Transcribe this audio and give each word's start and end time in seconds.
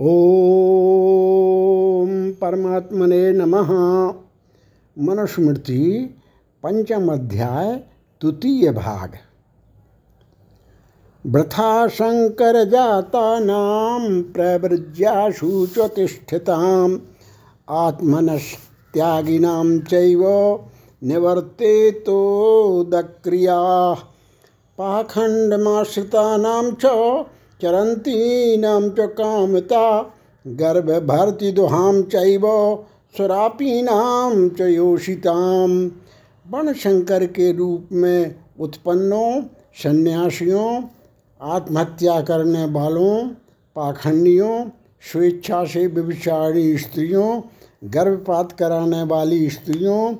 ओम 0.00 2.32
परमात्मने 2.32 3.32
नमः। 3.32 3.70
मनुस्मृति 4.98 6.14
पंचम 6.62 7.12
अध्याय 7.12 7.80
तृतीय 8.20 8.70
भाग। 8.70 9.12
वृथा 11.26 11.88
शंकर 11.88 12.64
जाता 12.64 13.38
नाम 13.38 14.22
प्रवृज्याशु 14.22 15.66
चतिष्ठिताम 15.66 17.00
आत्मनस्त्यागिनां 17.70 19.80
चैव 19.80 20.60
निवर्तेतो 21.04 22.84
दक्रिया 22.84 23.96
पाखण्डमाश्रितानां 24.78 26.72
च 26.72 26.86
चरन्तीनां 27.62 28.90
च 28.90 29.06
कामता 29.12 29.84
गर्भभर्ति 30.46 31.52
दुहां 31.52 32.02
चैव 32.02 32.44
सुरापीनां 33.16 34.48
च 34.48 34.60
योषिताम। 34.60 35.90
वर्ण 36.50 36.72
शंकर 36.72 37.26
के 37.26 37.52
रूप 37.52 37.88
में 37.92 38.34
उत्पन्नों, 38.60 39.42
सन्यासियों, 39.82 40.82
आत्महत्या 41.40 42.20
करने 42.20 42.64
वालों, 42.64 43.28
पाखंडियों, 43.76 44.64
स्वेच्छा 45.02 45.64
से 45.64 45.86
व्यभिचारी 45.86 46.78
स्त्रियों, 46.78 47.40
गर्भपात 47.84 48.52
कराने 48.52 49.02
वाली 49.02 49.48
स्त्रियों, 49.50 50.14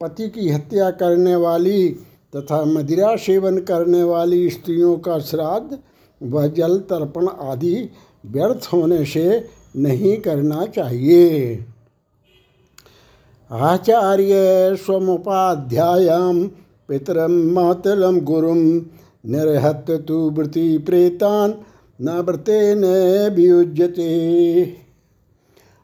पति 0.00 0.28
की 0.28 0.48
हत्या 0.48 0.90
करने 0.90 1.34
वाली 1.36 1.88
तथा 2.36 2.64
मदिरा 2.64 3.14
सेवन 3.16 3.58
करने 3.60 4.02
वाली 4.02 4.48
स्त्रियों 4.50 4.96
का 4.98 5.18
श्राद्ध 5.18 5.78
व 6.22 6.46
जल 6.48 6.78
तर्पण 6.90 7.28
आदि 7.28 7.74
व्यर्थ 8.26 8.68
होने 8.72 9.04
से 9.04 9.48
नहीं 9.76 10.16
करना 10.16 10.66
चाहिए। 10.66 11.64
आचार्य 13.50 14.34
स्वमुपाध्याय 14.76 16.08
पितरम 16.88 17.32
मातरम 17.52 18.20
गुरुम 18.20 18.58
निर्हत 19.26 19.90
तु 20.08 20.18
वृत्ति 20.30 20.78
प्रेतान 20.78 21.54
न 22.00 22.20
व्रते 22.20 22.74
न 22.74 22.84
वियुज्यते। 23.34 24.10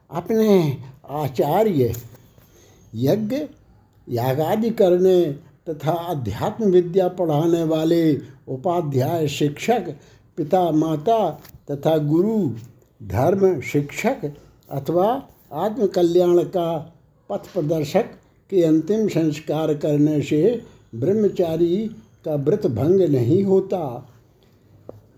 अपने 0.09 0.77
आचार्य 1.09 1.93
यज्ञ, 2.93 3.37
यागादि 4.07 4.69
करने 4.69 5.21
तथा 5.69 5.91
अध्यात्म 5.91 6.65
विद्या 6.65 7.07
पढ़ाने 7.07 7.63
वाले 7.63 8.01
उपाध्याय 8.47 9.27
शिक्षक 9.27 9.93
पिता 10.39 10.71
माता 10.71 11.41
तथा 11.71 11.97
गुरु, 11.97 12.49
धर्म 13.03 13.61
शिक्षक 13.61 14.33
अथवा 14.71 15.23
आत्मकल्याण 15.53 16.37
का 16.37 16.93
पथ 17.29 17.53
प्रदर्शक 17.53 18.05
के 18.49 18.63
अंतिम 18.63 19.07
संस्कार 19.07 19.73
करने 19.73 20.21
से 20.21 20.61
ब्रह्मचारी 20.95 21.77
का 22.25 22.35
व्रत 22.35 22.67
भंग 22.67 23.01
नहीं 23.01 23.43
होता। 23.43 24.09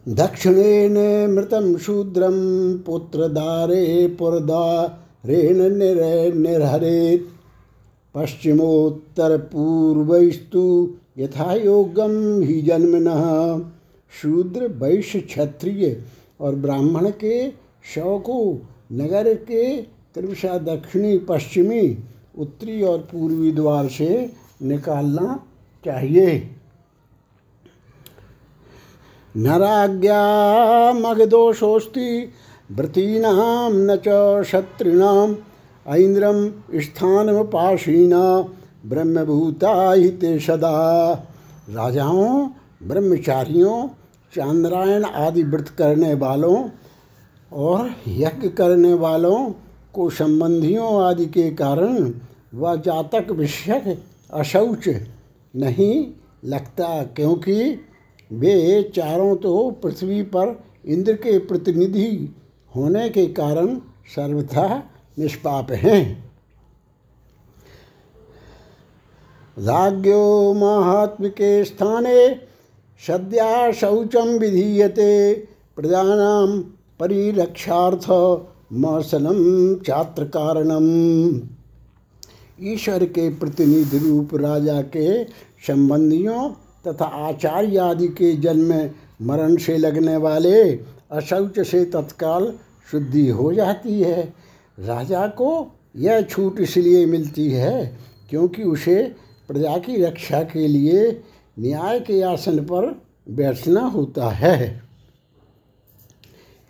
दक्षिणेन 0.07 1.29
मृतम 1.33 1.77
शूद्रम 1.77 2.31
पुत्रदारे 2.77 4.15
पुरदारेण 4.19 5.57
निर, 5.57 6.33
निर्हरेत। 6.35 7.27
पश्चिमोत्तर 8.15 9.37
पूर्वस्तु 9.37 10.93
यथा 11.17 11.53
योगम 11.53 12.41
ही 12.41 12.61
जन्मनः। 12.61 13.59
शूद्र, 14.11 14.67
वैश्य, 14.67 15.19
क्षत्रिय 15.19 16.01
और 16.41 16.55
ब्राह्मण 16.55 17.09
के 17.09 17.49
शव 17.95 18.19
को 18.19 18.61
नगर 18.91 19.33
के 19.33 19.81
क्रमशः 19.81 20.57
दक्षिणी, 20.57 21.17
पश्चिमी, 21.17 21.97
उत्तरी 22.37 22.81
और 22.81 22.97
पूर्वी 22.99 23.51
द्वार 23.51 23.87
से 23.87 24.33
निकालना 24.61 25.43
चाहिए। 25.85 26.55
नराज्ञा 29.37 30.21
मगदोषोस्ति 30.93 32.29
व्रतीनां 32.71 33.73
न 33.73 33.95
च 33.95 34.03
क्षत्रिणाम 34.43 35.35
ऐन्द्रम 35.87 36.51
स्थानमपाशीना 36.79 38.41
ब्रह्मभूता 38.85 39.93
हिते 39.93 40.39
सदा। 40.39 41.11
राजाओं, 41.69 42.49
ब्रह्मचारियों 42.83 43.87
चांद्रायण 44.33 45.05
आदि 45.05 45.43
व्रत 45.43 45.69
करने 45.69 46.13
वालों 46.13 46.57
और 47.51 47.89
यज्ञ 48.07 48.47
करने 48.49 48.93
वालों 48.93 49.37
को 49.93 50.09
संबंधियों 50.09 51.03
आदि 51.03 51.25
के 51.25 51.49
कारण 51.51 52.13
वह 52.53 52.75
जातक 52.75 53.31
विषय 53.31 53.97
अशौच 54.33 54.87
नहीं 55.53 55.95
लगता, 56.45 57.03
क्योंकि 57.05 57.85
वे 58.31 58.81
चारों 58.95 59.35
तो 59.35 59.69
पृथ्वी 59.83 60.21
पर 60.25 60.55
इंद्र 60.85 61.13
के 61.15 61.37
प्रतिनिधि 61.39 62.35
होने 62.75 63.09
के 63.09 63.25
कारण 63.33 63.75
सर्वथा 64.15 64.83
निष्पाप 65.17 65.71
हैं। 65.71 66.31
राज्यो 69.57 70.53
महात्म 70.53 71.29
के 71.29 71.63
स्थाने 71.65 72.29
सद्या 73.07 73.71
शौचम 73.71 74.27
विधीयते। 74.37 75.33
प्रजानां 75.75 76.47
परिरक्षार्थ 76.99 78.09
मसनम 78.73 79.41
चात्र 79.85 80.23
कारणम 80.25 80.87
ईश्वर 82.63 83.05
के 83.05 83.29
प्रतिनिधि 83.29 83.97
रूप 83.97 84.35
राजा 84.35 84.81
के 84.95 85.23
संबंधियों 85.67 86.49
तथा 86.87 87.05
आचार्य 87.27 87.77
आदि 87.77 88.07
के 88.07 88.31
जन्म 88.37 88.73
मरण 89.27 89.55
से 89.57 89.77
लगने 89.77 90.17
वाले 90.17 90.61
अशौच 91.11 91.59
से 91.59 91.83
तत्काल 91.85 92.53
शुद्धि 92.91 93.27
हो 93.29 93.51
जाती 93.53 93.99
है। 94.01 94.21
राजा 94.79 95.27
को 95.27 95.49
यह 95.95 96.21
छूट 96.21 96.59
इसलिए 96.59 97.05
मिलती 97.05 97.49
है 97.49 97.97
क्योंकि 98.29 98.63
उसे 98.63 99.03
प्रजा 99.49 99.77
की 99.77 100.01
रक्षा 100.03 100.41
के 100.43 100.67
लिए 100.67 101.11
न्याय 101.59 101.99
के 101.99 102.21
आसन 102.21 102.59
पर 102.59 103.01
बैठना 103.29 103.81
होता 103.81 104.29
है। 104.29 104.83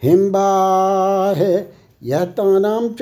हिम्बा 0.03 1.33
है, 1.37 1.73
यह 2.03 2.25
तानाम 2.25 2.95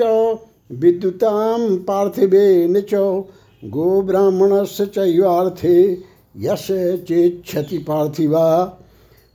विद्युताम 0.72 1.76
पार्थिवे 1.76 2.66
न 2.68 2.80
चो, 2.80 3.28
गो 3.64 4.02
ब्राह्मण 4.02 4.64
से 4.64 4.86
चैवार्थे 4.86 5.92
यश 6.36 6.66
चेक्षति 7.08 7.78
पार्थिवा। 7.78 8.78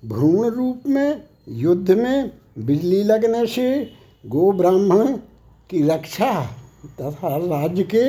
भ्रूण 0.06 0.50
रूप 0.50 0.82
में, 0.88 1.22
युद्ध 1.50 1.92
में, 1.92 2.32
बिजली 2.60 3.04
लगने 3.04 3.46
से, 3.48 3.90
गो 4.26 4.52
ब्राह्मण 4.52 5.18
की 5.70 5.88
रक्षा 5.88 6.46
तथा 7.02 7.38
राज्य 7.38 7.84
के 7.84 8.04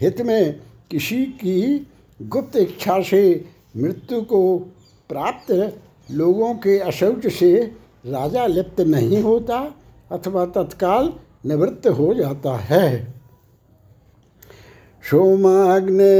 हित 0.00 0.20
में 0.20 0.60
किसी 0.90 1.24
की 1.24 1.86
गुप्त 2.22 2.56
इच्छा 2.56 3.02
से 3.02 3.55
मृत्यु 3.76 4.22
को 4.22 4.58
प्राप्त 5.10 5.78
लोगों 6.10 6.54
के 6.54 6.78
अशौच 6.78 7.26
से 7.26 7.72
राजा 8.06 8.46
लिप्त 8.46 8.80
नहीं 8.80 9.22
होता 9.22 9.74
अथवा 10.12 10.46
तत्काल 10.46 11.12
निवृत्त 11.46 11.88
हो 11.88 12.14
जाता 12.14 12.56
है। 12.56 13.14
सोमाग्ने 15.10 16.14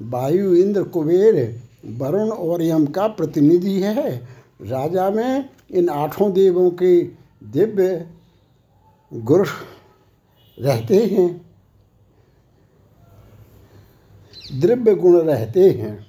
वायु, 0.00 0.54
इंद्र, 0.54 0.82
कुबेर, 0.82 1.60
वरुण 1.86 2.30
और 2.30 2.62
यम 2.62 2.86
का 2.86 3.06
प्रतिनिधि 3.06 3.80
है। 3.80 4.16
राजा 4.62 5.10
में 5.10 5.48
इन 5.70 5.88
आठों 5.88 6.32
देवों 6.32 6.70
के 6.70 7.02
दिव्य 7.44 8.06
गुरु 9.14 9.44
रहते 10.60 10.96
हैं। 10.96 11.46
द्रव्य 14.60 14.94
गुण 14.94 15.20
रहते 15.20 15.70
हैं। 15.70 16.06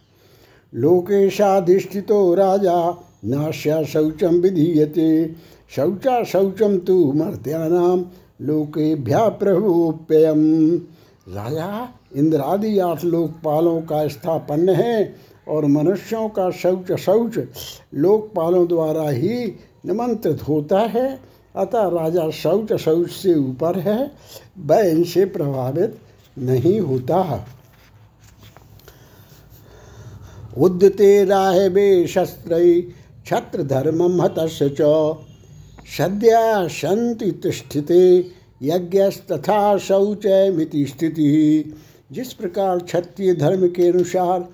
लोकेशाधिष्ठितो 0.75 2.33
राजा 2.33 3.03
नाश्या 3.25 3.83
शौचम 3.83 4.35
विधीयते। 4.35 5.35
शौचा 5.75 6.23
शौचम 6.23 6.77
तो 6.77 7.13
मर्त्यानाम 7.13 8.05
लोकेभ्या 8.43 9.27
प्रभुप्ययम 9.29 10.41
राजा 11.27 11.89
इंद्रादि 12.15 12.79
आठ 12.79 13.03
लोकपालों 13.03 13.81
का 13.81 14.07
स्थापन 14.07 14.69
है 14.69 15.15
और 15.47 15.65
मनुष्यों 15.65 16.29
का 16.29 16.49
शौच 16.51 16.91
शौच 16.91 17.37
लोकपालों 17.93 18.67
द्वारा 18.67 19.09
ही 19.09 19.45
निमंत्रित 19.85 20.47
होता 20.47 20.79
है। 20.79 21.19
अतः 21.55 21.87
राजा 21.89 22.29
शौच 22.29 22.73
शौच 22.73 23.09
से 23.09 23.35
ऊपर 23.35 23.79
है, 23.79 24.11
वह 24.59 24.79
इनसे 24.79 25.25
प्रभावित 25.25 25.99
नहीं 26.37 26.79
होता। 26.79 27.45
उद्यते 30.57 31.25
राहवे 31.25 32.07
शस्त्र 32.07 32.57
छत्र 33.25 33.63
धर्म 33.63 34.21
हतस्य 34.21 34.69
च। 34.69 34.81
सद्या 35.97 36.67
संति 36.67 37.31
तिष्ठिते, 37.31 38.27
यज्ञस्तथा 38.61 39.77
शौच 39.77 40.25
मिति 40.25 40.85
स्थिति। 40.85 41.75
जिस 42.11 42.33
प्रकार 42.33 42.79
क्षत्रिय 42.79 43.33
धर्म 43.33 43.67
के 43.67 43.87
अनुसार 43.87 44.47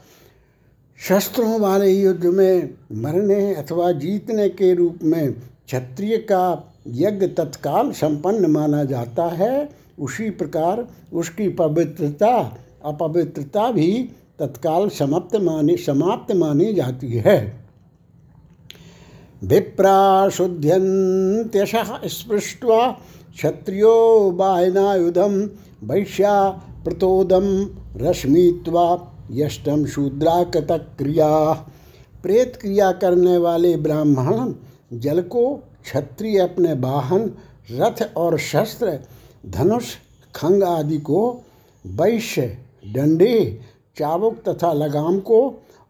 शस्त्रों 1.07 1.59
वाले 1.59 1.91
युद्ध 1.91 2.25
में 2.25 2.69
मरने 2.91 3.55
अथवा 3.55 3.91
जीतने 3.91 4.49
के 4.49 4.73
रूप 4.73 4.99
में 5.03 5.33
क्षत्रिय 5.33 6.17
का 6.17 6.73
यज्ञ 6.87 7.27
तत्काल 7.27 7.91
संपन्न 7.91 8.45
माना 8.45 8.83
जाता 8.83 9.25
है, 9.25 9.69
उसी 9.99 10.29
प्रकार 10.29 10.87
उसकी 11.13 11.49
पवित्रता, 11.49 12.57
अपवित्रता 12.85 13.71
भी 13.71 14.09
तत्काल 14.39 14.89
समाप्त 14.89 15.35
मानी 15.35 15.77
समाप्त 15.77 16.35
मानी 16.35 16.73
जाती 16.73 17.07
है। 17.07 17.68
विप्राशुद्ध्यंत्यश 19.41 20.71
स्पृष्ट्वा 22.13 22.79
क्षत्रियो 23.35 23.95
बायनायुधम 24.31 25.35
वैश्या 25.83 26.33
प्रतोदम 26.83 27.47
रश्मित्वा 28.01 28.85
यष्टम 29.31 29.85
शूद्राकत 29.85 30.71
क्रिया 30.97 31.29
प्रेत 32.23 32.57
क्रिया 32.61 32.91
करने 33.01 33.37
वाले 33.37 33.75
ब्राह्मण 33.77 34.53
जल 34.99 35.21
को 35.21 35.43
क्षत्रिय 35.83 36.39
अपने 36.39 36.73
वाहन 36.79 37.31
रथ 37.71 38.01
और 38.17 38.37
शस्त्र, 38.39 38.99
धनुष, 39.47 39.95
खंग 40.35 40.63
आदि 40.63 40.97
को, 40.99 41.21
वैश्य, 41.85 42.41
डंडे 42.93 43.35
चाबुक 43.97 44.35
तथा 44.47 44.71
लगाम 44.73 45.19
को 45.19 45.39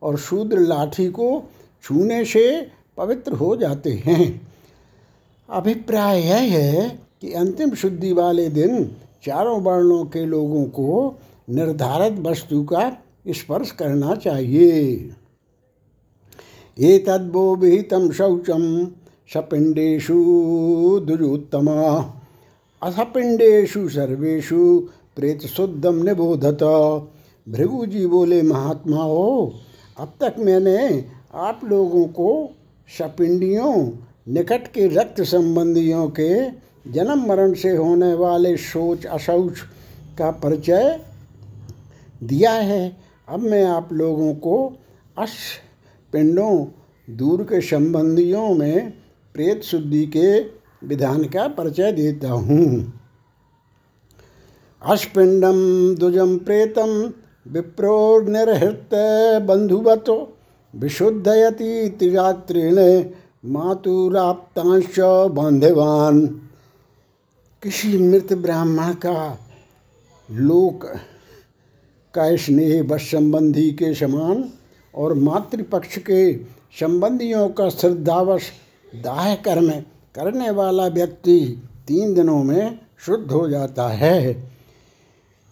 और 0.02 0.18
शूद्र 0.18 0.60
लाठी 0.60 1.08
को 1.10 1.30
छूने 1.84 2.24
से 2.26 2.46
पवित्र 3.00 3.34
हो 3.34 3.56
जाते 3.56 3.92
हैं। 4.06 4.48
अभिप्राय 5.50 6.20
यह 6.20 6.36
है 6.36 6.90
कि 7.22 7.34
अंतिम 7.34 7.74
शुद्धि 7.74 8.14
वाले 8.14 8.50
दिन 8.50 8.86
चारों 9.26 9.62
वर्णों 9.62 10.06
के 10.06 10.26
लोगों 10.26 10.64
को 10.66 11.20
निर्धारित 11.50 12.20
वस्तु 12.20 12.64
का 12.64 12.98
स्पर्श 13.28 13.72
करना 13.72 14.16
चाहिए। 14.16 14.82
ये 16.78 16.98
तद्वो 17.00 17.56
विहितम 17.56 18.12
शौचम 18.12 18.86
सपिंडेशु 19.34 20.20
दुजोत्तम 21.00 21.68
असपिंडेशु 22.82 23.88
सर्वेशु 23.90 24.90
प्रेत 25.16 25.42
शुद्धम 25.48 26.04
निबोधत। 26.04 26.64
भृगु 27.50 27.86
जी 27.86 28.06
बोले 28.08 28.42
हो 28.42 29.54
अब 30.00 30.14
तक 30.22 30.36
मैंने 30.40 31.06
आप 31.34 31.62
लोगों 31.64 32.06
को 32.06 32.30
सपिंडियों 32.98 33.74
निकट 34.34 34.68
के 34.68 34.88
रक्त 34.88 35.22
संबंधियों 35.22 36.08
के 36.10 36.50
जन्म 36.92 37.26
मरण 37.28 37.54
से 37.54 37.70
होने 37.76 38.14
वाले 38.14 38.58
शोच 38.58 39.06
अशौच 39.06 39.60
का 40.18 40.32
परिचय 40.32 41.00
दिया 42.24 42.52
है। 42.52 42.98
अब 43.30 43.40
मैं 43.40 43.64
आप 43.66 43.94
लोगों 43.94 44.34
को 44.36 44.56
अश 45.18 45.36
पिंडों, 46.14 46.66
दूर 47.08 47.44
के 47.44 47.62
संबंधियों 47.62 48.54
में 48.54 48.90
प्रेत 49.36 49.64
शुद्धि 49.64 50.06
के 50.06 50.40
विधान 50.88 51.24
का 51.24 51.48
परिचय 51.48 51.92
देता 51.92 52.32
हूँ। 52.32 52.94
अष्पिंडम 54.82 55.60
दुजम 55.96 56.38
प्रेतम 56.38 57.14
विप्रो 57.48 58.22
निर्हृत 58.22 58.90
बंधुवत। 59.46 60.06
विशुद्धयति 60.74 61.96
त्रिरात्रेण 62.00 62.78
मातुराप्तांश 63.46 65.00
बांधवान। 65.32 66.26
किसी 67.64 67.98
मृत 67.98 68.34
ब्राह्मण 68.34 68.94
का 68.96 69.38
लोक 70.32 70.86
का 72.14 72.36
स्नेह 72.36 72.84
बस 72.84 73.02
संबंधी 73.02 73.72
के 73.72 73.94
समान 73.94 74.44
और 74.94 75.14
मातृपक्ष 75.14 75.98
के 75.98 76.34
संबंधियों 76.80 77.48
का 77.50 77.70
श्रद्धावश 77.70 78.52
दाह 78.96 79.36
कर्म 79.36 79.70
करने 80.16 80.50
वाला 80.52 80.88
व्यक्ति 80.88 81.40
तीन 81.88 82.14
दिनों 82.14 82.44
में 82.44 82.80
शुद्ध 83.06 83.32
हो 83.32 83.48
जाता 83.50 83.88
है। 83.88 84.32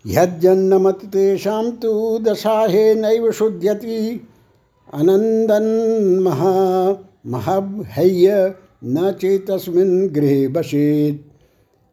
यज्जन्नमत 0.05 0.99
तेषां 1.05 1.71
तो 1.71 2.19
दशाहे 2.19 2.93
नैव 2.95 3.31
शुद्ध्यति 3.31 4.27
अनंदन 4.93 5.65
महा 6.23 6.53
महह्य 7.27 8.53
न 8.85 9.11
चेतस्मिन 9.11 10.07
गृह 10.07 10.47
बसेत। 10.49 11.23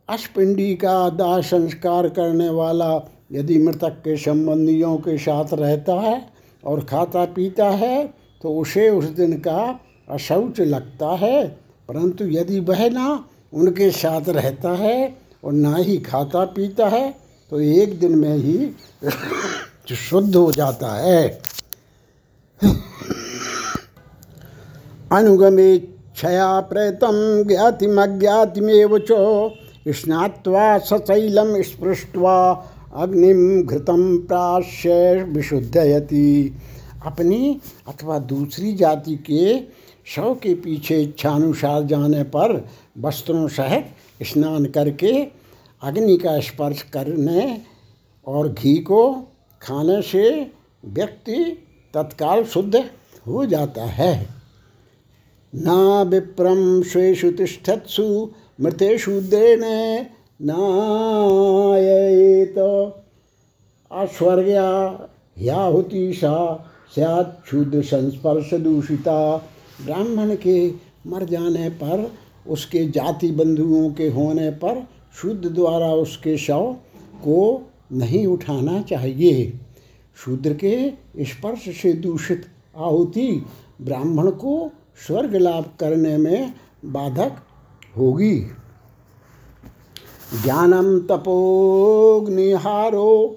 अष्पिंडी 0.08 0.74
का 0.74 1.08
दाह 1.10 1.40
संस्कार 1.40 2.08
करने 2.08 2.48
वाला 2.48 2.90
यदि 3.32 3.58
मृतक 3.58 4.00
के 4.04 4.16
संबंधियों 4.16 4.96
के 4.96 5.16
साथ 5.18 5.54
रहता 5.54 5.94
है 6.00 6.28
और 6.64 6.84
खाता 6.84 7.24
पीता 7.24 7.68
है 7.70 8.06
तो 8.42 8.54
उसे 8.56 8.88
उस 8.90 9.04
दिन 9.04 9.32
का 9.38 9.80
अशौच 10.10 10.60
लगता 10.60 11.08
है। 11.16 11.46
परंतु 11.88 12.24
यदि 12.24 12.60
वह 12.60 12.88
ना 12.90 13.24
उनके 13.52 13.90
साथ 13.90 14.28
रहता 14.28 14.72
है 14.72 15.16
और 15.44 15.52
ना 15.52 15.76
ही 15.76 15.96
खाता 15.98 16.44
पीता 16.44 16.88
है 16.88 17.14
तो 17.50 17.60
एक 17.60 17.98
दिन 18.00 18.14
में 18.18 18.36
ही 18.36 18.70
शुद्ध 19.96 20.34
हो 20.36 20.52
जाता 20.52 20.94
है। 20.94 21.42
अनुगमे 25.14 25.78
क्षया 25.78 26.60
प्रेतम 26.60 27.44
ज्ञातिमज्ञातिमेव 27.48 28.98
चो। 28.98 29.52
स्नात्वा 29.88 30.78
सचैलम 30.78 31.60
स्पृष्ट्वा 31.62 32.36
अग्निम 32.96 33.62
घृतम 33.62 34.16
प्राश्य 34.18 35.22
विशुद्धयति। 35.28 36.56
अपनी 37.06 37.60
अथवा 37.88 38.18
दूसरी 38.18 38.72
जाति 38.72 39.16
के 39.16 39.60
शव 40.06 40.34
के 40.34 40.54
पीछे 40.54 41.00
इच्छानुसार 41.02 41.82
जाने 41.82 42.22
पर 42.22 42.68
वस्त्रों 42.98 43.48
सहित 43.48 44.24
स्नान 44.26 44.64
करके 44.66 45.12
अग्नि 45.82 46.16
का 46.16 46.40
स्पर्श 46.40 46.82
करने 46.82 47.60
और 48.26 48.48
घी 48.48 48.76
को 48.78 49.12
खाने 49.62 50.00
से 50.02 50.50
व्यक्ति 50.84 51.66
तत्काल 51.94 52.44
शुद्ध 52.44 52.84
हो 53.26 53.46
जाता 53.46 53.84
है। 53.84 54.33
ना 55.54 56.02
विप्रम 56.02 56.82
स्वेशु 56.82 57.30
तिष्ठत्सु 57.30 58.28
मृतेषु 58.60 59.20
देन 59.20 59.60
नायेत 60.42 62.54
अस्वर्ग्या 63.90 65.06
ह्याहुति 65.38 66.12
सा 66.12 66.68
स्यात् 66.94 67.44
क्षुद्र 67.44 67.82
संस्पर्श 67.82 68.54
दूषिता। 68.54 69.46
ब्राह्मण 69.84 70.34
के 70.34 70.72
मर 71.06 71.24
जाने 71.24 71.68
पर, 71.68 72.12
उसके 72.48 72.86
जाति 72.86 73.30
बंधुओं 73.30 73.90
के 73.90 74.08
होने 74.08 74.50
पर 74.50 74.86
शुद्ध 75.22 75.46
द्वारा 75.46 75.94
उसके 75.94 76.38
शव 76.38 76.76
को 77.14 77.62
नहीं 77.92 78.26
उठाना 78.26 78.82
चाहिए। 78.82 79.58
शूद्र 80.24 80.54
के 80.54 80.92
स्पर्श 81.24 81.82
से 81.82 81.92
दूषित 81.92 82.46
आहुति 82.76 83.44
ब्राह्मण 83.82 84.30
को 84.30 84.72
स्वर्ग 84.96 85.36
लाभ 85.36 85.64
करने 85.80 86.16
में 86.16 86.54
बाधक 86.84 87.36
होगी। 87.98 88.46
ज्ञानम 90.42 91.00
तपोग्निहारो 91.00 93.36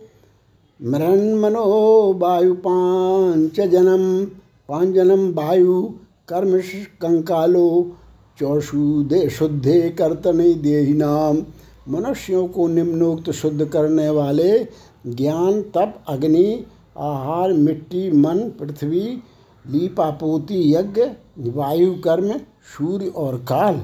मनो 0.82 2.14
वायु 2.14 2.54
पाँच 2.54 3.62
जनम। 3.62 4.26
पांचनम 4.70 5.34
वायु 5.34 5.94
कर्म 6.28 6.62
कंकालो 7.02 7.96
चौशु 8.40 9.04
दे 9.04 9.30
शुद्धे 9.30 9.90
कर्तने 9.90 10.54
देहिनाम। 10.54 11.46
मनुष्यों 11.90 12.48
को 12.48 12.68
निम्नोक्त 12.68 13.32
शुद्ध 13.32 13.66
करने 13.66 14.10
वाले 14.10 14.68
ज्ञान, 15.08 15.62
तप, 15.62 16.04
अग्नि, 16.08 16.66
आहार, 16.98 17.54
मिट्टी, 17.54 18.12
मन, 18.12 18.40
पृथ्वी 18.40 19.24
लीपापोती 19.70 20.74
यज्ञ, 20.74 21.06
वायु 21.40 21.94
कर्म, 21.94 22.32
सूर्य 22.78 23.08
और 23.08 23.38
काल। 23.38 23.82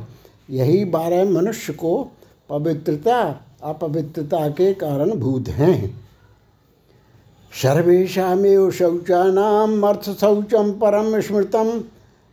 यही 0.50 0.86
बारह 0.86 1.30
मनुष्य 1.30 1.74
को 1.74 2.12
पवित्रता, 2.50 3.42
अपवित्रता 3.64 4.50
के 4.50 4.74
कारण 4.74 5.12
भूत 5.12 5.48
हैं। 5.48 6.04
सर्वेशामेव 7.62 8.72
शौचानाम 8.72 9.88
अर्थ 9.88 10.10
शौचम 10.20 10.72
परम 10.72 11.22
स्मृतम 11.22 11.84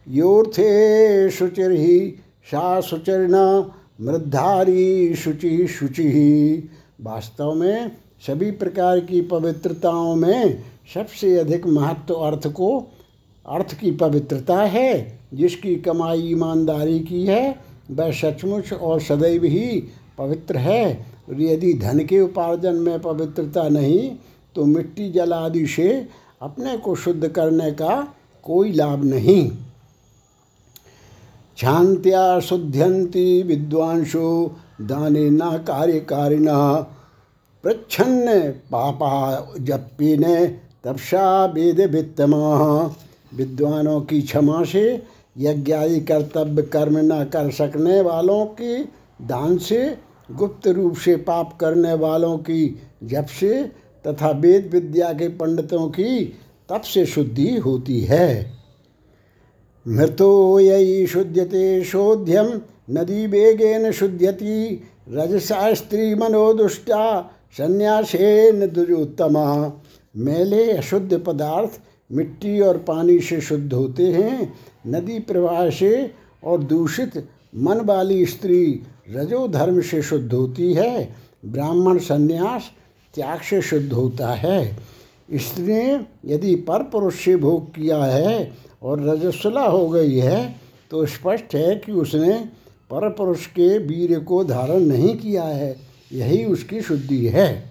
योर्थे 0.09 1.28
ही 1.28 2.14
सा 2.45 2.80
शुचिर्न, 2.80 3.64
मृद्धारी 4.00 5.14
शुचि 5.14 5.66
शुचि। 5.66 6.02
ही 6.02 6.64
वास्तव 7.00 7.54
में 7.54 7.97
सभी 8.26 8.50
प्रकार 8.50 9.00
की 9.00 9.21
पवित्रताओं 9.21 10.16
में 10.16 10.64
सबसे 10.95 11.38
अधिक 11.38 11.66
महत्व 11.66 12.14
अर्थ 12.14 12.47
को 12.47 12.92
अर्थ 13.50 13.75
की 13.75 13.90
पवित्रता 13.90 14.57
है, 14.57 15.19
जिसकी 15.35 15.75
कमाई 15.76 16.23
ईमानदारी 16.23 16.99
की 17.00 17.25
है, 17.26 17.57
वह 17.90 18.12
सचमुच 18.12 18.73
और 18.73 19.00
सदैव 19.00 19.45
ही 19.45 19.83
पवित्र 20.19 20.57
है। 20.57 21.07
यदि 21.30 21.73
धन 21.75 21.99
के 22.04 22.21
उपार्जन 22.21 22.75
में 22.75 22.99
पवित्रता 23.00 23.69
नहीं 23.69 24.11
तो 24.54 24.64
मिट्टी 24.64 25.11
जल 25.12 25.33
आदि 25.33 25.66
से 25.66 25.88
अपने 26.42 26.76
को 26.78 26.95
शुद्ध 26.95 27.28
करने 27.28 27.71
का 27.71 28.14
कोई 28.45 28.73
लाभ 28.73 29.04
नहीं। 29.04 29.50
शांत्या 31.57 32.40
शुद्ध्यंती 32.40 33.42
विद्वांसो 33.42 34.57
दाने 34.80 35.28
न 35.30 35.40
कार्यकारिण 35.66 36.49
प्रच्छन्न 37.64 38.40
पापा 38.50 39.54
जप्पीने 39.61 40.47
तपसा 40.85 41.45
वेद 41.47 41.80
वित्तमा 41.80 42.47
विद्वानों 43.35 44.01
की 44.01 44.21
क्षमा 44.23 44.65
से 44.65 45.03
यज्ञादि 45.39 46.01
कर्तव्य 46.01 46.63
कर्म 46.63 46.99
न 46.99 47.25
कर 47.25 47.51
सकने 47.51 48.01
वालों 48.01 48.47
की 48.47 48.83
दान 49.23 49.59
से, 49.59 49.97
गुप्त 50.33 50.69
रूप 50.69 50.97
से 50.97 51.17
पाप 51.17 51.57
करने 51.61 51.95
वालों 51.95 52.39
की 52.39 52.81
जप 53.05 53.27
से 53.41 53.63
तथा 54.07 54.31
वेद 54.31 54.71
विद्या 54.73 55.13
के 55.13 55.29
पंडितों 55.29 55.89
की 55.89 56.25
तप 56.69 56.83
से 56.85 57.07
शुद्धि 57.07 57.57
होती 57.57 58.01
है। 58.01 58.53
मृतो 59.89 60.61
यही 60.61 61.07
शुद्यते 61.07 61.85
शोध्यम 61.85 62.61
नदी 62.91 63.27
वेगेन 63.27 63.91
शुद्यति 63.93 64.83
रजसा 65.09 65.75
स्त्री 65.75 66.15
मनोदुष्टा, 66.15 67.21
संन्यासेन 67.53 68.67
दुर्योत्तमा 68.67 69.47
मेले 70.17 70.71
अशुद्ध 70.73 71.25
पदार्थ 71.27 71.81
मिट्टी 72.11 72.61
और 72.61 72.79
पानी 72.79 73.19
से 73.21 73.40
शुद्ध 73.40 73.73
होते 73.73 74.07
हैं, 74.07 74.52
नदी 74.87 75.19
प्रवाह 75.21 75.69
से 75.71 76.11
और 76.45 76.62
दूषित 76.62 77.25
मन 77.57 77.81
वाली 77.81 78.25
स्त्री 78.26 78.83
रजो 79.11 79.47
धर्म 79.49 79.81
से 79.81 80.02
शुद्ध 80.02 80.33
होती 80.33 80.73
है, 80.75 81.09
ब्राह्मण 81.45 81.99
संन्यास 81.99 82.71
त्याग 83.14 83.40
से 83.40 83.61
शुद्ध 83.62 83.93
होता 83.93 84.29
है। 84.29 84.76
स्त्री 85.31 85.75
यदि 86.26 86.55
पर 86.69 86.83
पुरुष 86.83 87.14
से 87.14 87.37
भोग 87.37 87.71
किया 87.75 88.02
है 88.05 88.52
और 88.83 89.02
रजस्वला 89.09 89.67
हो 89.67 89.88
गई 89.88 90.19
है 90.19 90.55
तो 90.90 91.05
स्पष्ट 91.07 91.55
है 91.55 91.75
कि 91.76 91.93
उसने 91.93 92.33
पर 92.90 93.09
पुरुष 93.09 93.47
के 93.47 93.76
वीर 93.79 94.19
को 94.21 94.43
धारण 94.45 94.81
नहीं 94.81 95.17
किया 95.17 95.43
है, 95.43 95.76
यही 96.12 96.45
उसकी 96.45 96.81
शुद्धि 96.83 97.26
है। 97.26 97.70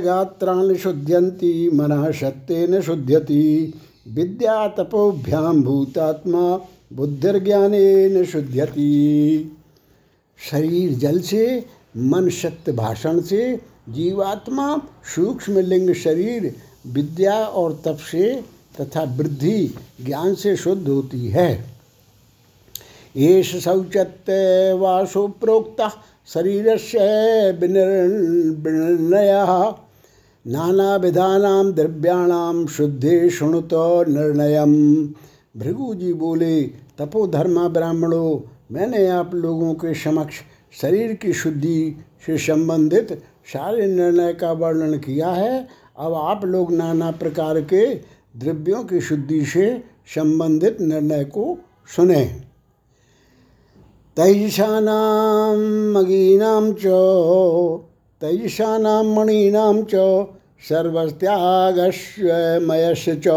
गात्राण 0.00 0.74
शुद्ध्यंती 0.74 1.70
मन 1.70 2.12
सत्यन 2.12 2.80
शुद्ध्यति 2.80 3.74
विद्या 4.08 4.68
तपोभ्याम 4.68 5.62
भूतात्मा 5.62 6.68
बुद्धिर्ज्ञान 6.92 8.24
शुद्ध्यति 8.24 8.92
शरीर 10.50 10.92
जल 10.92 11.20
से, 11.20 11.66
मन 11.96 12.28
शक्त 12.28 12.70
भाषण 12.70 13.20
से, 13.20 13.60
जीवात्मा, 13.88 14.82
सूक्ष्म 15.14 15.58
लिंग 15.58 15.94
शरीर, 15.94 16.54
विद्या 16.86 17.44
और 17.44 17.82
तप 17.84 17.98
से 18.10 18.44
तथा 18.80 19.02
वृद्धि, 19.02 19.74
ज्ञान 20.06 20.34
से 20.34 20.56
शुद्ध 20.56 20.88
होती 20.88 21.28
है। 21.28 21.64
येष 23.16 23.56
शौचत्य 23.56 24.72
वासु 24.72 25.26
प्रोक्ता 25.28 25.90
शरीर 26.28 26.76
से 26.76 27.52
विनिर्णय 27.52 29.32
नाना 30.46 30.96
विधानाम 30.96 31.72
द्रव्याणाम 31.72 32.66
शुद्धि 32.66 33.30
शुणुत 33.30 33.70
निर्णय 34.08 34.64
भृगु 35.56 35.94
जी 35.94 36.12
बोले 36.12 36.62
तपोधर्मा 36.98 37.68
ब्राह्मणों, 37.68 38.40
मैंने 38.72 39.06
आप 39.08 39.34
लोगों 39.34 39.74
के 39.74 39.94
समक्ष 39.94 40.34
शरीर 40.80 41.14
की 41.14 41.32
शुद्धि 41.32 41.96
से 42.26 42.38
संबंधित 42.38 43.12
सारे 43.46 43.86
निर्णय 43.86 44.32
का 44.32 44.52
वर्णन 44.52 44.98
किया 44.98 45.30
है। 45.30 45.68
अब 45.98 46.14
आप 46.14 46.44
लोग 46.44 46.72
नाना 46.72 47.10
प्रकार 47.10 47.60
के 47.60 47.94
द्रव्यों 48.36 48.82
की 48.84 49.00
शुद्धि 49.00 49.44
से 49.44 49.84
संबंधित 50.06 50.80
निर्णय 50.80 51.24
को 51.24 51.58
सुने। 51.96 52.43
तैषानाम 54.16 55.58
मगीनाम 55.92 56.72
च 56.72 56.86
तैषानाम 58.20 59.14
मणीनाम 59.14 59.82
च 59.82 60.26
सर्वत्यागस्वमयश 60.68 63.04
च। 63.26 63.28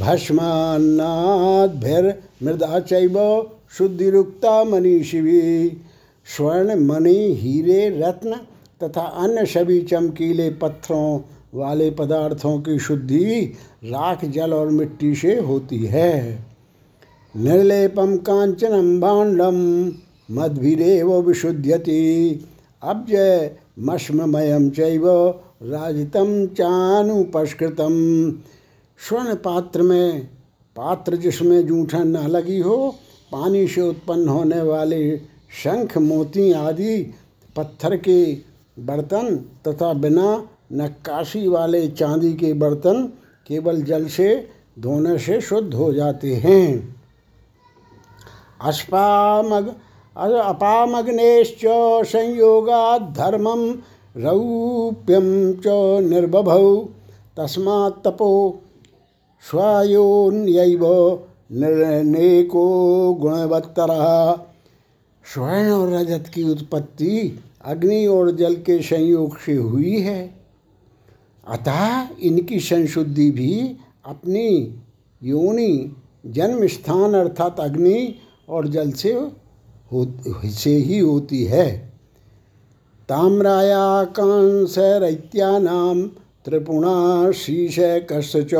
भस्मान्नाद्भिर्मृदा 0.00 2.80
चैव 2.80 3.46
शुद्धिरुक्ता 3.78 4.64
मनीषिवी। 4.64 5.80
स्वर्ण 6.26 6.80
मणि 6.80 7.38
हीरे 7.40 8.00
रत्न 8.00 8.34
तथा 8.82 9.00
अन्य 9.00 9.46
सभी 9.46 9.82
चमकीले 9.82 10.50
पत्थरों 10.50 11.20
वाले 11.54 11.90
पदार्थों 11.90 12.58
की 12.58 12.78
शुद्धि 12.78 13.52
राख, 13.84 14.24
जल 14.24 14.54
और 14.54 14.70
मिट्टी 14.70 15.14
से 15.14 15.40
होती 15.40 15.84
है। 15.84 16.53
निर्लेपम 17.36 18.16
कांचनम 18.16 19.00
भाण्डम 19.00 19.56
मद्भिरेव 20.30 21.12
विशुद्ध्यति 21.20 22.44
अब्ज 22.82 23.14
मश्ममयम 23.78 24.70
चैव 24.70 25.08
राजितम 25.62 26.46
चानुपस्कृतम 26.46 27.94
स्वर्ण 29.08 29.34
पात्र 29.34 29.82
में, 29.82 30.28
पात्र 30.76 31.16
जिसमें 31.16 31.66
जूठन 31.66 32.08
न 32.08 32.26
लगी 32.28 32.58
हो, 32.58 32.94
पानी 33.32 33.66
से 33.68 33.80
उत्पन्न 33.80 34.28
होने 34.28 34.60
वाले 34.62 35.16
शंख, 35.62 35.98
मोती 35.98 36.52
आदि 36.52 36.96
पत्थर 37.56 37.96
के 37.96 38.24
बर्तन 38.78 39.36
तथा 39.68 39.92
बिना 39.92 40.48
नक्काशी 40.72 41.46
वाले 41.48 41.86
चांदी 41.88 42.32
के 42.32 42.52
बर्तन 42.52 43.02
केवल 43.46 43.82
जल 43.82 44.06
से, 44.06 44.48
धोने 44.78 45.18
से 45.18 45.40
शुद्ध 45.40 45.74
हो 45.74 45.92
जाते 45.92 46.34
हैं। 46.34 46.94
अस्पामग 48.64 49.74
अपामग्नेश्च 50.16 51.62
संयोगाद्धर्मम 52.06 53.62
रौप्यम 54.16 55.52
च 55.52 55.66
निर्बभौ। 56.04 56.76
तस्मात् 57.36 58.04
तपो 58.04 58.32
स्वायोन्यैव 59.44 60.84
निर्णेको 61.52 62.66
गुणवत्तरः। 63.14 64.32
स्वर्ण 65.24 65.70
और 65.70 65.92
रजत 65.92 66.30
की 66.34 66.42
उत्पत्ति 66.42 67.40
अग्नि 67.64 68.06
और 68.06 68.30
जल 68.30 68.54
के 68.54 68.78
संयोग 68.82 69.38
से 69.38 69.54
हुई 69.54 70.00
है। 70.00 70.34
अतः 71.46 72.06
इनकी 72.22 72.60
संशुद्धि 72.60 73.30
भी 73.30 73.76
अपनी 74.06 74.48
योनि 75.22 75.96
जन्म 76.26 76.66
स्थान 76.66 77.14
अर्थात 77.14 77.60
अग्नि 77.60 78.14
और 78.48 78.68
जल 78.68 78.90
से 78.92 79.12
हो, 79.12 80.06
से 80.44 80.70
ही 80.70 80.98
होती 80.98 81.44
है। 81.44 81.92
ताम्राया 83.08 84.04
कांस 84.04 84.74
रैत्यानाम 84.78 86.02
त्रिपुणा 86.44 87.32
शीश 87.32 87.76
कश्च 88.12 88.54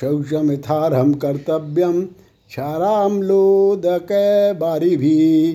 शौचमिथारहम 0.00 1.14
कर्तव्यम 1.14 2.02
क्षाराम 2.02 3.22
लोदक 3.22 4.08
बारी 4.60 4.96
भी 4.96 5.54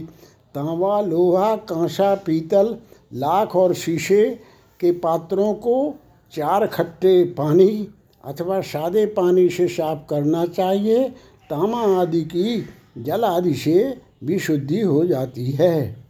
तांबा 0.55 1.01
लोहा, 1.01 1.55
कांसा, 1.55 2.15
पीतल, 2.15 2.75
लाख 3.13 3.55
और 3.55 3.73
शीशे 3.73 4.39
के 4.79 4.91
पात्रों 4.91 5.53
को 5.53 5.95
चार 6.33 6.67
खट्टे 6.67 7.23
पानी 7.23 7.87
अथवा 8.25 8.61
सादे 8.61 9.05
पानी 9.05 9.49
से 9.49 9.67
साफ़ 9.67 9.99
करना 10.09 10.45
चाहिए। 10.45 11.09
तामा 11.49 11.81
आदि 12.01 12.21
की 12.21 12.57
जल 12.97 13.23
आदि 13.23 13.53
से 13.53 14.01
भी 14.23 14.39
शुद्धि 14.39 14.81
हो 14.81 15.05
जाती 15.05 15.51
है। 15.51 16.05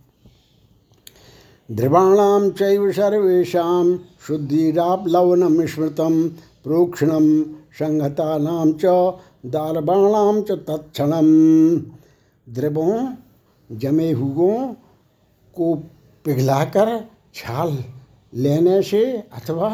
ध्रुवाणाम 1.72 2.50
चैव 2.50 2.92
सर्वेशा 2.92 3.64
शुद्धिराप 4.28 5.08
लवनम 5.08 5.66
स्मृतम 5.66 6.28
प्रोक्षणम 6.64 7.44
संहतानाम 7.80 8.74
च 8.74 8.86
दारबाणाम 9.46 10.42
च 10.42 10.52
तत्क्षणम। 10.52 11.28
द्रवों, 12.48 13.14
जमे 13.72 14.12
हुओं 14.12 14.74
को 15.56 15.74
पिघलाकर 16.26 17.00
छाल 17.36 17.78
लेने 18.34 18.82
से 18.82 19.06
अथवा 19.34 19.70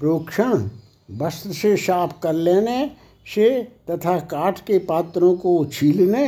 प्रोक्षण 0.00 0.68
वस्त्र 1.10 1.52
से 1.52 1.76
साफ़ 1.76 2.12
कर 2.22 2.32
लेने 2.32 2.90
से 3.26 3.68
तथा 3.90 4.18
काठ 4.18 4.60
के 4.60 4.78
पात्रों 4.78 5.34
को 5.36 5.64
छीलने, 5.64 6.26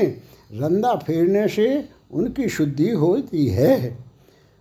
रंदा 0.53 0.95
फेरने 0.97 1.49
से 1.49 1.89
उनकी 2.13 2.49
शुद्धि 2.49 2.91
होती 2.91 3.47
है। 3.47 3.99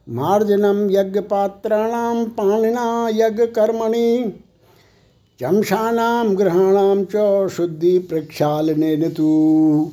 मार्जनम 0.10 0.90
यज्ञ 0.92 1.20
पात्राणाम, 1.20 2.26
पाणिना 2.26 3.10
यज्ञ 3.14 3.46
कर्मणि। 3.46 4.34
चमशानाम 5.40 6.36
ग्रहणाम 6.36 7.06
च 7.16 7.48
शुद्धि 7.48 8.00
प्रक्षालने 8.00 9.10
तू 9.10 9.92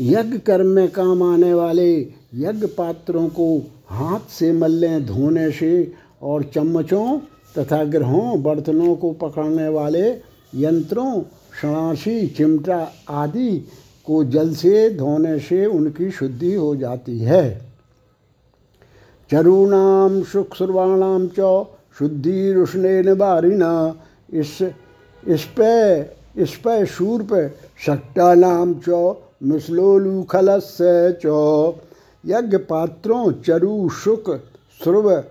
यज्ञ 0.00 0.38
कर्म 0.38 0.66
में 0.66 0.88
काम 0.88 1.22
आने 1.22 1.54
वाले 1.54 2.00
यज्ञ 2.34 2.66
पात्रों 2.66 3.28
को 3.28 3.46
हाथ 3.88 4.30
से 4.30 4.52
मल्ले 4.52 5.00
धोने 5.00 5.50
से 5.50 5.92
और 6.22 6.42
चम्मचों 6.42 7.18
तथा 7.58 7.84
ग्रहों, 7.84 8.42
बर्तनों 8.42 8.96
को 8.96 9.10
पकड़ने 9.12 9.68
वाले 9.68 10.31
यंत्रों 10.54 11.22
शणासी 11.60 12.26
चिमटा 12.26 12.92
आदि 13.08 13.50
को 14.06 14.24
जल 14.24 14.54
से, 14.54 14.90
धोने 14.90 15.38
से 15.38 15.66
उनकी 15.66 16.10
शुद्धि 16.10 16.54
हो 16.54 16.74
जाती 16.76 17.18
है। 17.18 17.72
चरूणाम 19.30 20.22
सुख 20.22 20.56
सुरवाणाम 20.56 21.28
च 21.38 21.66
शुद्धि 21.98 22.52
रुष्ण 22.52 23.14
बारिना 23.14 23.72
इस 24.32 24.58
इस 25.28 25.44
पे 25.44 26.00
इस 26.42 26.54
पे 26.56 26.86
शूर्प 26.86 27.32
नाम 28.18 28.74
च 28.88 29.16
मिसलोलूखलस्य 29.42 31.18
च। 31.26 31.74
यज्ञ 32.26 32.56
पात्रों 32.56 33.32
चरु, 33.32 33.88
शुक, 33.88 34.30
स्रुव 34.82 35.24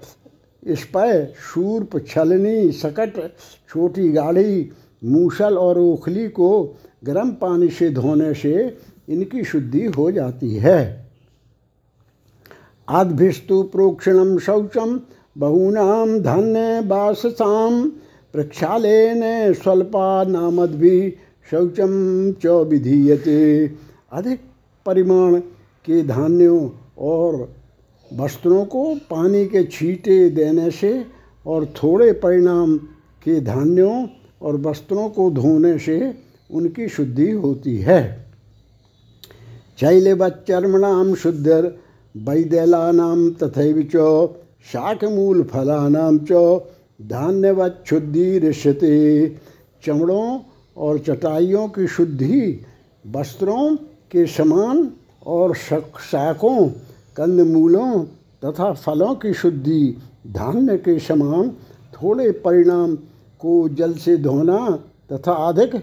स्पय 0.67 1.33
शूर्प, 1.39 1.97
छलनी, 2.07 2.71
सकट, 2.71 3.31
छोटी 3.69 4.09
गाढ़ी 4.11 4.71
मूसल 5.01 5.57
और 5.57 5.79
ओखली 5.79 6.27
को 6.29 6.77
गर्म 7.03 7.31
पानी 7.31 7.69
से 7.69 7.89
धोने 7.89 8.33
से 8.33 8.77
इनकी 9.09 9.43
शुद्धि 9.43 9.85
हो 9.87 10.11
जाती 10.11 10.55
है। 10.55 11.09
आदभिस्तु 12.87 13.61
प्रोक्षणम 13.63 14.37
शौचम 14.39 14.99
बहूनाम 15.37 16.19
धन्य 16.19 16.81
बाससाम 16.81 17.83
प्रक्षालन 18.33 19.53
स्वल्पा 19.53 20.23
नामद 20.23 20.75
भी 20.75 21.09
शौचम 21.51 21.91
च 22.31 22.45
विधीयते। 22.69 23.67
अधिक 24.11 24.39
परिमाण 24.85 25.39
के 25.85 26.01
धान्यों 26.03 26.69
और 26.97 27.47
वस्त्रों 28.11 28.65
को 28.65 28.83
पानी 29.09 29.45
के 29.45 29.63
छींटे 29.63 30.29
देने 30.29 30.71
से 30.71 31.05
और 31.45 31.65
थोड़े 31.65 32.11
परिणाम 32.13 32.77
के 33.25 33.39
धान्यों 33.41 34.05
और 34.41 34.57
वस्त्रों 34.57 35.09
को 35.09 35.29
धोने 35.31 35.77
से 35.79 35.97
उनकी 36.51 36.87
शुद्धि 36.89 37.31
होती 37.31 37.77
है। 37.77 38.01
चर्मणाम 39.79 41.13
शुद्धर 41.15 41.65
वैदेलानाम 42.15 43.29
तथैव 43.31 43.81
च, 43.95 44.29
शाकमूल 44.71 45.43
फलानाम 45.43 46.19
च, 46.31 46.61
धान्यवच्छुद्धि 47.01 48.39
ऋष्यते 48.39 48.95
चमड़ों 49.83 50.39
और 50.77 50.99
चटाइयों 50.99 51.67
की 51.67 51.87
शुद्धि 51.87 52.65
वस्त्रों 53.05 53.75
के 54.11 54.25
समान 54.27 54.91
और 55.25 55.55
शाकों, 55.55 56.67
कंदमूलों 57.17 58.03
तथा 58.45 58.71
फलों 58.73 59.13
की 59.15 59.33
शुद्धि 59.33 59.97
धान्य 60.27 60.77
के 60.77 60.97
समान 60.99 61.49
थोड़े 61.93 62.31
परिणाम 62.45 62.95
को 63.41 63.69
जल 63.69 63.95
से 63.95 64.17
धोना 64.17 64.79
तथा 65.11 65.47
अधिक 65.47 65.75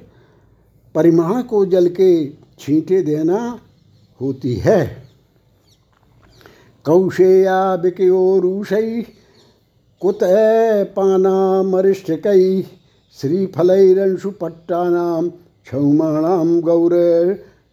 परिमाण 0.95 1.43
को 1.43 1.67
जल 1.67 1.91
के 1.91 2.33
छींटे 2.59 3.03
देना 3.03 3.61
होती 4.21 4.57
है। 4.57 5.07
कौशेया 6.85 7.75
विकयोरूषै 7.75 9.07
कुत 10.03 10.19
पाना 10.97 11.79
अरिष्ठ 11.79 12.11
कई 12.11 12.25
पानामरिष्टकैः 12.25 12.63
श्रीफलैरंशुपट्टानां 13.19 15.29
क्षौमाणाम 15.29 16.61
गौर 16.61 16.93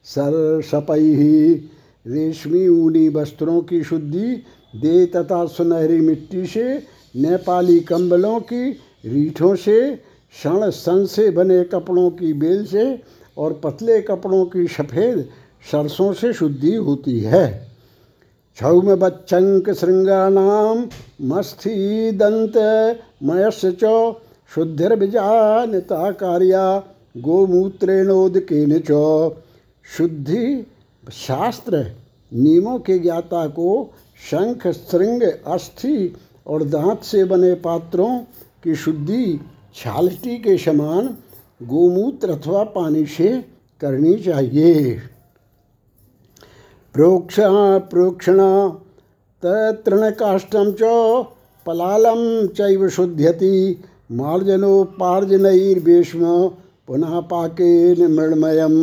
सरसपई 0.05 1.69
रेशमी 2.05 2.67
ऊनी 2.67 3.09
वस्त्रों 3.09 3.61
की 3.61 3.83
शुद्धि 3.83 4.43
दे 4.75 5.05
तथा 5.05 5.47
सुनहरी 5.47 5.99
मिट्टी 5.99 6.45
से 6.45 6.83
नेपाली 7.15 7.79
कंबलों 7.89 8.39
की 8.39 8.71
रीठों 9.05 9.55
से, 9.55 9.95
क्षण 10.33 10.69
सन 10.69 11.05
से 11.05 11.29
बने 11.31 11.63
कपड़ों 11.63 12.09
की 12.11 12.33
बेल 12.33 12.65
से 12.65 13.01
और 13.37 13.53
पतले 13.63 14.01
कपड़ों 14.01 14.45
की 14.45 14.67
सफ़ेद 14.67 15.29
सरसों 15.71 16.11
से 16.13 16.33
शुद्धि 16.33 16.75
होती 16.75 17.19
है। 17.19 17.45
छौम 18.57 18.93
बच्चंक 18.95 19.69
श्रृंगाणाम 19.69 20.87
मस्थि 21.21 22.11
दंत 22.15 22.57
मयस्य 23.23 23.71
च 23.83 24.15
शुद्धिर्विजानता 24.51 26.11
कार्या 26.11 26.65
गोमूत्रेणोदकेन 27.15 28.79
च 28.91 28.91
शुद्धि 29.85 30.65
शास्त्र 31.13 31.85
नियमों 32.31 32.79
के 32.79 32.97
ज्ञाता 32.99 33.45
को 33.47 33.93
शंख, 34.21 34.67
श्रृंग, 34.67 35.21
अस्थि 35.21 36.13
और 36.47 36.63
दांत 36.63 37.03
से 37.03 37.23
बने 37.23 37.53
पात्रों 37.61 38.19
की 38.65 38.75
शुद्धि 38.75 39.39
छालटी 39.75 40.37
के 40.37 40.57
समान 40.57 41.17
गोमूत्र 41.63 42.31
अथवा 42.31 42.63
पानी 42.75 43.05
से 43.07 43.27
करनी 43.81 44.13
चाहिए। 44.19 44.99
प्रोक्ष, 46.95 47.35
प्रोक्षणा 47.39 48.69
तृणकाष्ठम 49.85 50.71
च 50.81 50.83
पलालम 51.65 52.47
चैव 52.47 52.87
शुद्ध्यति 52.89 53.83
मार्जनोपार्जनैर्भीष्म 54.11 56.47
पुनः 56.87 57.19
पाके 57.31 58.07
मृणमयम 58.07 58.73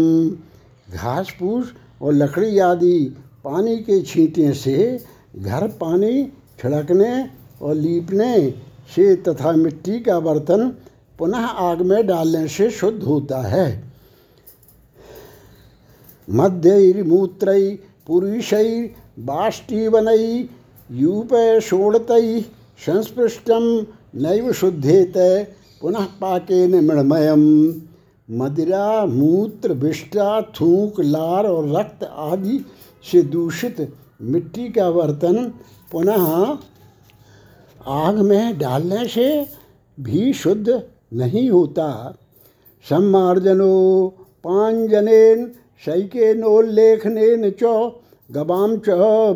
घास 0.92 1.34
फूस 1.38 1.72
और 2.02 2.12
लकड़ी 2.12 2.58
आदि 2.58 3.14
पानी 3.44 3.76
के 3.78 4.00
छींटे 4.02 4.52
से 4.54 4.98
घर 5.36 5.66
पानी 5.80 6.24
छिड़कने 6.60 7.28
और 7.62 7.74
लीपने 7.74 8.50
से 8.94 9.14
तथा 9.16 9.52
मिट्टी 9.52 9.98
का 10.00 10.18
बर्तन 10.20 10.68
पुनः 11.18 11.44
आग 11.62 11.82
में 11.82 12.06
डालने 12.06 12.46
से 12.48 12.70
शुद्ध 12.70 13.02
होता 13.02 13.40
है। 13.42 13.66
मध्यैर्मूत्र 16.28 17.54
पुरुषै 18.06 18.94
बाष्टीवनई 19.18 20.48
यूप 20.90 21.34
षोड़तई 21.62 22.40
संस्पृष्टम 22.86 23.64
नैव 24.14 24.52
शुद्धेत 24.52 25.14
पुनः 25.82 26.04
पाके 26.20 26.66
मृणमयम। 26.80 27.42
मदिरा, 28.28 29.06
मूत्र 29.06 29.72
विष्टा 29.72 30.40
थूक, 30.52 31.00
लार 31.00 31.46
और 31.46 31.68
रक्त 31.76 32.04
आदि 32.04 32.58
से 33.04 33.22
दूषित 33.22 33.76
मिट्टी 34.22 34.68
का 34.68 34.90
बर्तन 34.90 35.52
पुनः 35.92 36.24
आग 37.86 38.18
में 38.18 38.58
डालने 38.58 39.06
से 39.08 39.46
भी 40.00 40.32
शुद्ध 40.32 40.82
नहीं 41.12 41.50
होता। 41.50 42.16
सम्मार्जनो 42.88 44.08
पांजनेन 44.44 45.46
शैकेनोल्लेखनेन 45.84 47.50
च 47.62 47.92
गवाम 48.30 48.76
च 48.76 48.90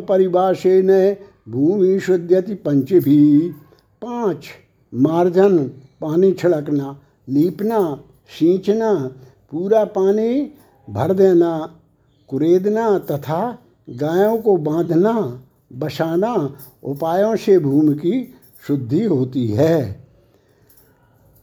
परिभाषेन 0.09 0.91
भूमि 1.49 1.99
शुद्धति 1.99 2.53
पंच 2.55 2.93
भी 2.93 3.49
पाँच, 4.01 4.47
मार्जन, 4.93 5.57
पानी 6.01 6.31
छिड़कना, 6.31 6.99
लीपना, 7.29 7.79
सींचना, 8.29 8.93
पूरा 9.51 9.83
पानी 9.85 10.51
भर 10.89 11.13
देना, 11.13 11.79
कुरेदना 12.29 12.97
तथा 12.99 13.57
गायों 13.89 14.37
को 14.37 14.57
बांधना, 14.57 15.43
बसाना 15.73 16.33
उपायों 16.83 17.35
से 17.35 17.57
भूमि 17.59 17.95
की 17.95 18.33
शुद्धि 18.67 19.03
होती 19.03 19.47
है। 19.47 20.07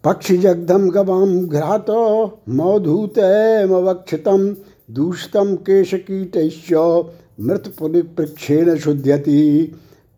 पक्षी 0.05 0.37
जगदम 0.39 0.89
गवाम 0.91 1.47
घ्रात 1.47 1.91
मौधूत 2.49 3.19
मवक्षितम 3.71 4.49
दूषितम 4.91 5.55
केश 5.57 5.95
कीट 5.95 6.37
मृत 7.41 7.75
प्रक्षेण 7.81 8.77
शुद्धति 8.77 9.73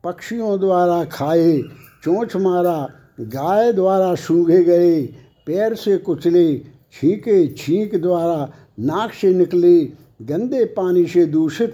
पक्षियों 0.05 0.59
द्वारा 0.61 1.05
खाए, 1.05 1.59
चोंच 2.05 2.37
मारा, 2.37 2.89
गाय 3.21 3.73
द्वारा 3.73 4.15
सूंघे 4.15 4.63
गए, 4.65 5.03
पैर 5.47 5.75
से 5.75 5.97
कुचले, 5.99 6.59
छींके 6.93 7.47
छींक 7.49 7.95
द्वारा 8.03 8.53
नाक 8.81 9.13
से 9.13 9.33
निकले, 9.35 9.85
गंदे 10.23 10.65
पानी 10.65 11.07
से 11.07 11.25
दूषित 11.27 11.73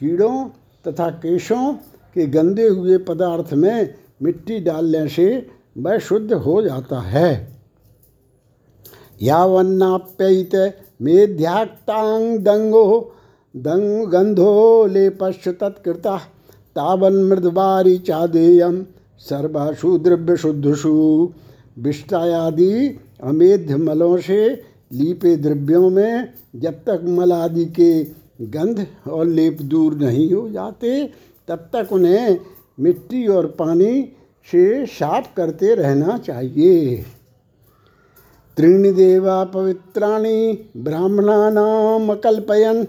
कीड़ों 0.00 0.44
तथा 0.84 1.08
केशों 1.10 1.72
के 2.14 2.26
गंदे 2.26 2.68
हुए 2.68 2.98
पदार्थ 2.98 3.52
में 3.54 3.94
मिट्टी 4.22 4.58
डालने 4.60 5.06
से 5.08 5.26
वह 5.78 5.98
शुद्ध 5.98 6.32
हो 6.32 6.60
जाता 6.62 7.00
है। 7.00 7.30
यावन्नाप्ययित 9.22 10.54
मेध्याक्तांग 11.02 12.38
दंगो 12.38 12.84
दंग 13.54 14.06
गंधो 14.06 14.86
लेपश्च 14.86 15.48
तत्कृता 15.60 16.16
तावन 16.76 17.22
मृदबारी 17.24 17.96
चादेयम 17.98 18.82
सर्वाशु 19.20 19.96
द्रव्य 19.98 20.36
विष्टायादि 21.78 22.72
अमेध्य 23.22 23.76
मलों 23.76 24.16
से 24.18 24.46
लीपे 24.92 25.36
द्रव्यों 25.36 25.90
में 25.90 26.32
जब 26.56 26.74
तक 26.86 27.04
मल 27.08 27.32
आदि 27.32 27.64
के 27.78 27.92
गंध 28.46 28.86
और 29.08 29.26
लेप 29.26 29.62
दूर 29.62 29.94
नहीं 29.94 30.32
हो 30.32 30.48
जाते, 30.48 31.04
तब 31.48 31.68
तक 31.72 31.92
उन्हें 31.92 32.38
मिट्टी 32.78 33.26
और 33.26 33.46
पानी 33.46 34.12
से 34.52 34.86
साफ़ 34.86 35.34
करते 35.36 35.74
रहना 35.74 36.18
चाहिए। 36.18 37.04
त्रीणि 38.56 38.92
देवा 38.92 39.44
पवित्राणि 39.44 40.68
ब्राह्मणानाम 40.76 42.14
कल्पयन 42.14 42.86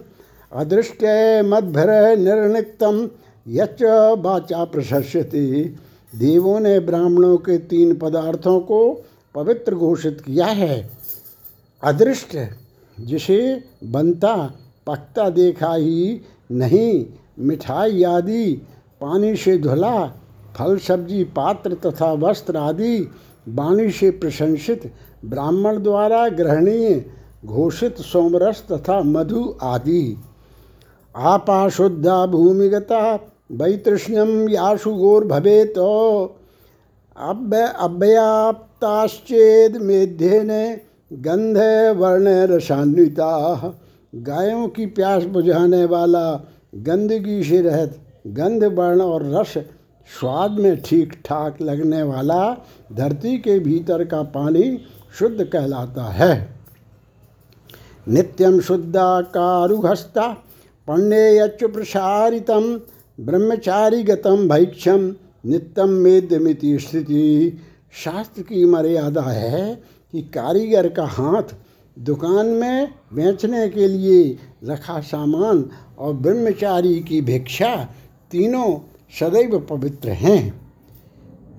अदृष्ट 0.52 1.04
मदभर 1.46 2.18
निर्णितम 2.18 3.10
यच 3.48 3.84
बाचा 4.18 4.64
प्रशस्यते 4.64 5.64
देवों 6.14 6.60
ने 6.60 6.80
ब्राह्मणों 6.80 7.38
के 7.38 7.58
तीन 7.58 7.96
पदार्थों 7.96 8.60
को 8.60 9.04
पवित्र 9.36 9.76
घोषित 9.76 10.22
किया 10.22 10.46
है। 10.46 10.92
अदृष्ट, 11.84 12.38
जिसे 13.00 13.64
बनता, 13.84 14.36
पकता 14.88 15.30
देखा 15.30 15.74
ही 15.74 16.22
नहीं, 16.52 17.06
मिठाई 17.40 18.04
आदि 18.04 18.62
पानी 19.04 19.36
से 19.36 19.58
धुला, 19.58 20.06
फल, 20.58 20.78
सब्ज़ी, 20.78 21.24
पात्र 21.36 21.74
तथा 21.86 22.12
वस्त्र 22.20 22.58
आदि 22.58 22.98
वाणी 23.50 23.90
से 23.92 24.10
प्रशंसित 24.12 24.92
ब्राह्मण 25.26 25.82
द्वारा 25.84 26.28
ग्रहणीय, 26.30 27.06
घोषित 27.46 27.98
सोमरस 28.02 28.64
तथा 28.72 29.02
मधु 29.04 29.44
आदि। 29.62 30.18
आपाशुद्धा 31.16 32.26
भूमिगता 32.26 33.00
वैतृष्ण्यम 33.52 34.50
याशु 34.50 34.94
गोर 34.94 35.26
भवे 35.28 35.64
तो 35.66 35.90
अव्य 37.18 37.66
अव्याप्ताश्चेद 37.80 39.78
मेध्येन 39.78 40.50
गंध 41.20 41.58
वर्ण 41.98 42.28
रसान्विता। 42.48 43.32
गायों 44.16 44.68
की 44.68 44.86
प्यास 44.86 45.24
बुझाने 45.26 45.84
वाला 45.86 46.26
गंदगी 46.78 47.44
से 47.44 47.62
रहत 47.62 48.00
गंध, 48.26 48.64
वर्ण 48.64 49.02
और 49.02 49.24
रस 49.26 49.54
स्वाद 50.10 50.52
में 50.52 50.82
ठीक 50.82 51.14
ठाक 51.26 51.62
लगने 51.62 52.02
वाला 52.04 52.66
धरती 52.94 53.38
के 53.38 53.60
भीतर 53.60 54.04
का 54.06 54.22
पानी 54.24 54.80
शुद्ध 55.20 55.44
कहलाता 55.44 56.04
है। 56.04 56.56
नित्यम 58.08 58.60
शुद्धा 58.60 59.22
कारुहस्ता 59.22 60.28
पण्येयच 60.88 61.64
प्रसारितम 61.64 62.80
ब्रह्मचारी 63.20 64.04
गतम 64.04 64.48
भैक्षम 64.50 65.14
नित्यम 65.46 65.90
मेदमिति 65.90 66.78
स्थिति। 66.80 67.58
शास्त्र 68.04 68.42
की 68.42 68.66
मर्यादा 68.66 69.22
है 69.22 69.76
कि 70.14 70.22
कारीगर 70.22 70.90
का 70.90 71.06
हाथ 71.06 71.56
दुकान 71.98 72.46
में 72.46 72.94
बेचने 73.14 73.68
के 73.70 73.88
लिए 73.88 74.38
रखा 74.64 75.00
सामान 75.00 75.66
और 76.00 76.14
ब्रह्मचारी 76.14 77.00
की 77.00 77.22
भिक्षा 77.22 77.76
तीनों 78.34 78.70
सदैव 79.20 79.60
पवित्र 79.70 80.10
हैं। 80.10 80.42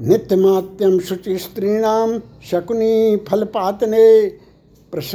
नित्यमात्यम 0.00 0.98
शुचि 0.98 1.36
स्त्रीणाम 1.38 2.18
शकुनी 2.50 3.16
फलपातने 3.28 4.06
प्रस 4.92 5.12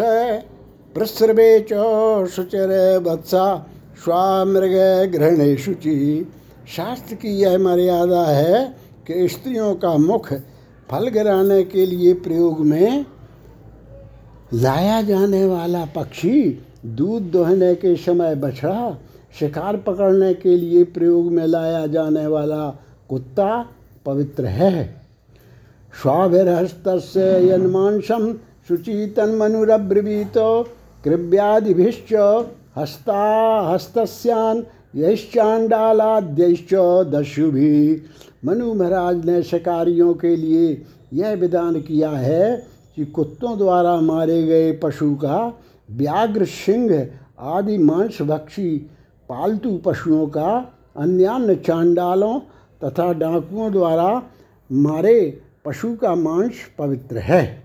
प्रसृवे 0.96 1.50
च 1.72 1.74
शुचिर 2.28 2.70
वत्सा 3.06 3.46
स्वामृग 4.04 4.76
ग्रहणे 5.12 5.56
शुचि। 5.58 5.96
शास्त्र 6.76 7.16
की 7.16 7.30
यह 7.40 7.58
मर्यादा 7.58 8.24
है 8.26 8.64
कि 9.08 9.28
स्त्रियों 9.28 9.74
का 9.76 9.96
मुख 9.98 10.34
फल 10.90 11.08
गिराने 11.08 11.64
के 11.64 11.86
लिए 11.86 12.14
प्रयोग 12.14 12.60
में 12.66 13.06
लाया 14.54 15.02
जाने 15.02 15.46
वाला 15.46 15.86
पक्षी 15.96 16.42
दूध 16.86 17.30
दोहने 17.32 17.74
के 17.76 17.96
समय 17.98 18.36
बछड़ा 18.36 18.90
शिकार 19.34 19.78
पकड़ने 19.78 20.34
के 20.34 20.56
लिए 20.58 20.84
प्रयोग 20.84 21.32
में 21.32 21.46
लाया 21.48 21.86
जाने 21.88 22.28
वाला 22.28 22.70
कुत्ता 23.10 23.66
पवित्र 24.06 24.46
है। 24.46 24.84
स्वाभिहस्त 26.02 26.88
यन्मांसम 27.18 28.34
शुचि 28.68 29.14
तन्मनुरब्रवीत 29.18 30.34
कृव्यादिभिश्च 31.04 32.14
हस्ता 32.78 33.24
हस्तस्यान 33.70 34.64
यश्चांडालाद्यश्च 34.96 36.74
दस्युभि 37.12 38.04
मनु 38.46 38.74
महाराज 38.74 39.26
ने 39.26 39.42
शिकारियों 39.44 40.14
के 40.14 40.36
लिए 40.36 40.86
यह 41.14 41.34
विधान 41.34 41.82
किया 41.82 42.10
है 42.10 42.56
कि 42.96 43.06
कुत्तों 43.06 43.58
द्वारा 43.58 43.96
मारे 44.02 44.42
गए 44.44 44.72
पशु 44.72 45.14
का 45.16 45.38
व्याघ्र 45.92 46.46
सिंह, 46.46 47.08
आदि 47.40 47.78
मांसभक्षी 47.78 48.90
पालतू 49.30 49.78
पशुओं 49.78 50.28
का 50.28 50.74
अन्यान्य 50.98 51.56
चांडालों 51.56 52.40
तथा 52.84 53.14
डाकुओं 53.14 53.72
द्वारा 53.72 54.24
मारे 54.72 55.42
पशु 55.66 55.96
का 55.96 56.16
मांस 56.16 56.54
पवित्र 56.78 57.18
है। 57.18 57.64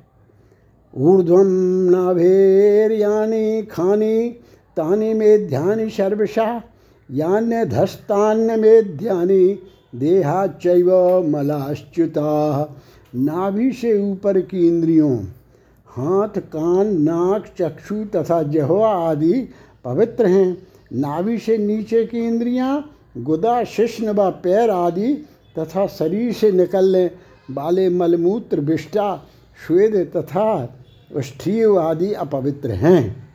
ऊर्ध्वम 0.96 1.46
नाभेर्यानी 1.90 3.62
खानी, 3.62 4.29
तानी 4.77 5.14
में 5.14 5.48
ध्यान 5.48 5.88
सर्वशा 5.88 6.62
यान्य 7.11 7.64
धस्तान्य 7.64 8.57
में 8.57 8.96
ध्यानी, 8.96 9.59
देहा 9.94 10.46
चैव 10.46 10.90
मलाश्च्युता, 11.29 12.74
नाभि 13.14 13.72
से 13.72 14.12
ऊपर 14.12 14.40
की 14.40 14.66
इंद्रियों, 14.68 15.18
हाथ, 15.87 16.38
कान, 16.38 16.87
नाक, 17.03 17.46
चक्षु 17.59 18.05
तथा 18.16 18.42
जहवा 18.42 18.88
आदि 18.88 19.48
पवित्र 19.85 20.27
हैं। 20.27 20.73
नाभि 20.94 21.38
से 21.38 21.59
नीचे 21.59 22.04
की 22.04 22.18
इंद्रियाँ, 22.18 22.90
गुदा 23.18 23.64
शिष्ण 23.64 24.09
व 24.09 24.30
पैर 24.30 24.70
आदि 24.70 25.26
तथा 25.59 25.87
शरीर 25.87 26.33
से 26.33 26.52
निकलने 26.52 27.11
वाले 27.50 27.88
मलमूत्र 27.88 28.61
विष्टा 28.61 29.22
श्वेद 29.66 30.12
तथा 30.16 30.78
स्ठीय 31.16 31.78
आदि 31.78 32.12
अपवित्र 32.12 32.70
हैं। 32.70 33.28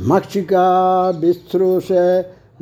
मक्षिका, 0.00 1.10
विश्रुष 1.10 1.88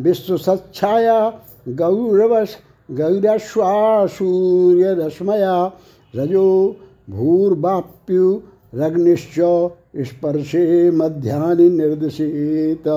विश्व 0.01 0.37
सच्छाया 0.37 1.41
गौरवश 1.69 2.57
गौरश्वासूर्य 2.91 4.95
रश्मया 4.95 5.73
रजो, 6.17 6.77
भूर्वाप्यु, 7.11 8.41
रग्निश्च, 8.75 9.71
स्पर्शे 9.99 10.91
मध्यानि 10.91 11.71
निर्देशित। 11.71 12.89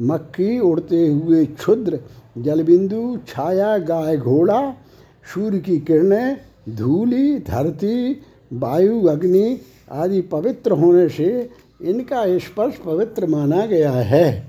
मक्खी 0.00 0.58
उड़ते 0.60 1.06
हुए 1.06 1.46
क्षुद्र 1.46 2.00
जलबिंदु 2.38 3.18
छाया 3.28 3.78
गाय 3.78 4.16
घोड़ा, 4.16 4.74
सूर्य 5.34 5.58
की 5.58 5.78
किरणें, 5.78 6.36
धूली, 6.76 7.38
धरती, 7.38 8.22
वायु, 8.52 9.06
अग्नि 9.06 9.60
आदि 9.92 10.20
पवित्र 10.20 10.72
होने 10.72 11.08
से 11.08 11.50
इनका 11.82 12.38
स्पर्श 12.38 12.76
पवित्र 12.76 13.26
माना 13.26 13.66
गया 13.66 13.92
है। 13.92 14.46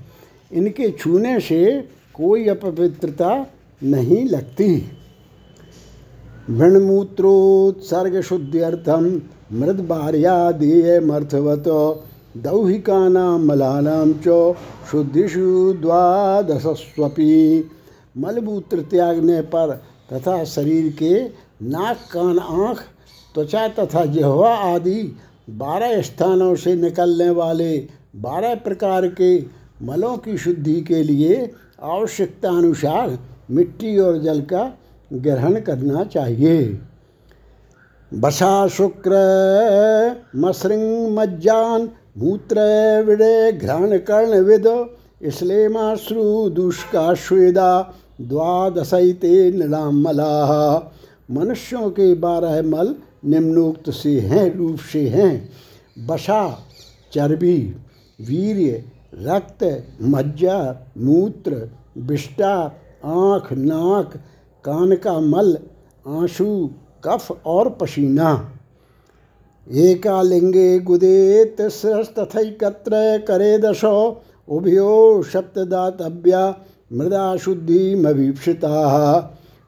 इनके 0.52 0.90
छूने 0.90 1.40
से 1.40 1.80
कोई 2.14 2.48
अपवित्रता 2.48 3.46
नहीं 3.82 4.24
लगती। 4.28 4.90
वृणमूत्रोत्सर्ग 6.50 8.20
शुद्ध्यर्थम 8.20 9.22
मृद 9.52 9.80
दौहिका 12.42 12.98
मलानाम 13.38 14.12
च 14.26 14.54
शुद्धिषु 14.90 15.72
द्वादशस्वपी। 15.72 17.34
मलमूत्र 18.16 18.82
त्यागने 18.82 19.40
पर 19.42 19.70
तथा 20.12 20.44
शरीर 20.44 20.92
के 20.92 21.14
नाक, 21.64 21.96
कान, 22.12 22.38
आँख, 22.38 22.78
त्वचा 23.34 23.66
तथा 23.68 24.04
जिहवा 24.06 24.54
आदि 24.54 25.00
बारह 25.50 26.00
स्थानों 26.02 26.54
से 26.56 26.74
निकलने 26.74 27.30
वाले 27.30 27.76
बारह 28.16 28.54
प्रकार 28.54 29.06
के 29.10 29.38
मलों 29.82 30.16
की 30.16 30.36
शुद्धि 30.38 30.80
के 30.80 31.02
लिए 31.02 31.50
आवश्यकता 31.82 32.48
अनुसार 32.48 33.18
मिट्टी 33.50 33.98
और 33.98 34.18
जल 34.18 34.40
का 34.40 34.62
ग्रहण 35.12 35.60
करना 35.60 36.04
चाहिए। 36.04 36.80
बसा 38.14 38.68
शुक्र, 38.68 39.12
मसृंग, 40.36 41.18
मज्जान 41.18 41.88
मूत्र 42.18 42.60
विड़े 43.06 43.52
घ्राण 43.52 43.98
कर्ण 43.98 44.40
विद 44.40 44.66
श्वेदा 47.16 47.94
द्वादशते 48.20 49.50
निलामला 49.50 50.32
मनुष्यों 51.30 51.90
के 51.90 52.14
बारह 52.14 52.62
मल 52.62 52.94
निम्नोक्त 53.24 53.90
से 53.90 54.20
हैं, 54.20 54.56
रूप 54.56 54.78
से 54.78 55.08
हैं। 55.08 55.52
बसा 56.06 56.58
चर्बी, 57.12 57.74
वीर्य, 58.20 58.84
रक्त, 59.14 59.84
मज्जा, 60.02 60.76
मूत्र 60.98 61.70
विष्टा 61.98 62.54
आँख, 63.04 63.52
नाक, 63.52 64.16
कान 64.64 64.96
का 64.96 65.20
मल, 65.20 65.58
आँसू, 66.06 66.70
कफ 67.04 67.38
और 67.46 67.68
पसीना। 67.70 68.57
एकालिंगे 69.68 70.78
गुदेत 70.78 71.60
तथैकत्र 72.18 73.18
करे 73.28 73.58
दशो। 73.58 74.22
उभयो 74.48 75.22
सप्तदातव्या 75.22 76.42
मृदा 76.92 77.36
शुद्धि 77.36 77.94
मवीक्षिता 77.94 78.70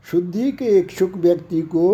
शुद्धि 0.07 0.53
के 0.53 0.79
इच्छुक 0.79 1.17
व्यक्ति 1.17 1.61
को 1.63 1.89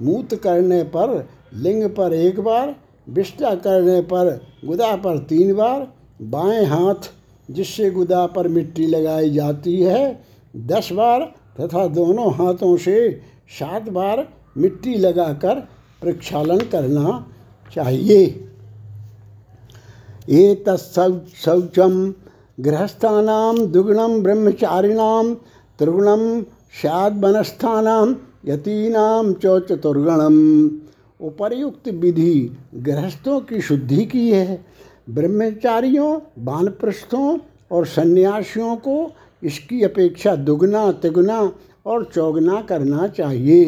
मूत 0.00 0.34
करने 0.34 0.82
पर 0.82 1.28
लिंग 1.54 1.88
पर 1.90 2.12
एक 2.12 2.40
बार 2.40 2.74
विष्टा 3.08 3.54
करने 3.54 4.00
पर 4.02 4.28
गुदा 4.64 4.94
पर 4.96 5.18
तीन 5.18 5.54
बार, 5.54 5.88
बाएँ 6.22 6.64
हाथ 6.64 7.10
जिससे 7.48 7.90
गुदा 7.90 8.26
पर 8.26 8.48
मिट्टी 8.48 8.86
लगाई 8.86 9.30
जाती 9.30 9.80
है, 9.80 10.24
दस 10.56 10.88
बार 10.92 11.20
तथा 11.60 11.86
दोनों 11.86 12.32
हाथों 12.34 12.76
से 12.76 13.10
सात 13.50 13.88
बार 13.88 14.26
मिट्टी 14.58 14.94
लगाकर 14.94 15.54
प्रक्षालन 16.02 16.58
करना 16.58 17.26
चाहिए। 17.74 18.24
ये 20.28 20.54
तत्शौचम 20.66 22.14
गृहस्थानाम 22.60 23.58
दुगुणम 23.66 24.22
ब्रह्मचारिणाम 24.22 25.34
त्रिगुणम 25.78 26.42
स्याद 26.80 27.24
वनस्थानाम 27.24 28.16
यतीनाम 28.46 29.32
च 29.34 29.58
चतुर्गणम 29.60 30.36
उपर्युक्त 31.20 31.88
विधि 31.88 32.56
गृहस्थों 32.74 33.40
की 33.40 33.60
शुद्धि 33.60 34.04
की 34.04 34.30
है। 34.30 34.64
ब्रह्मचारियों, 35.10 36.20
बानप्रस्थों 36.38 37.38
और 37.70 37.86
सन्यासियों 37.86 38.76
को 38.76 39.12
इसकी 39.42 39.82
अपेक्षा 39.82 40.34
दुगना, 40.36 40.92
तिगुना 40.92 41.40
और 41.86 42.04
चौगना 42.04 42.60
करना 42.62 43.06
चाहिए। 43.08 43.64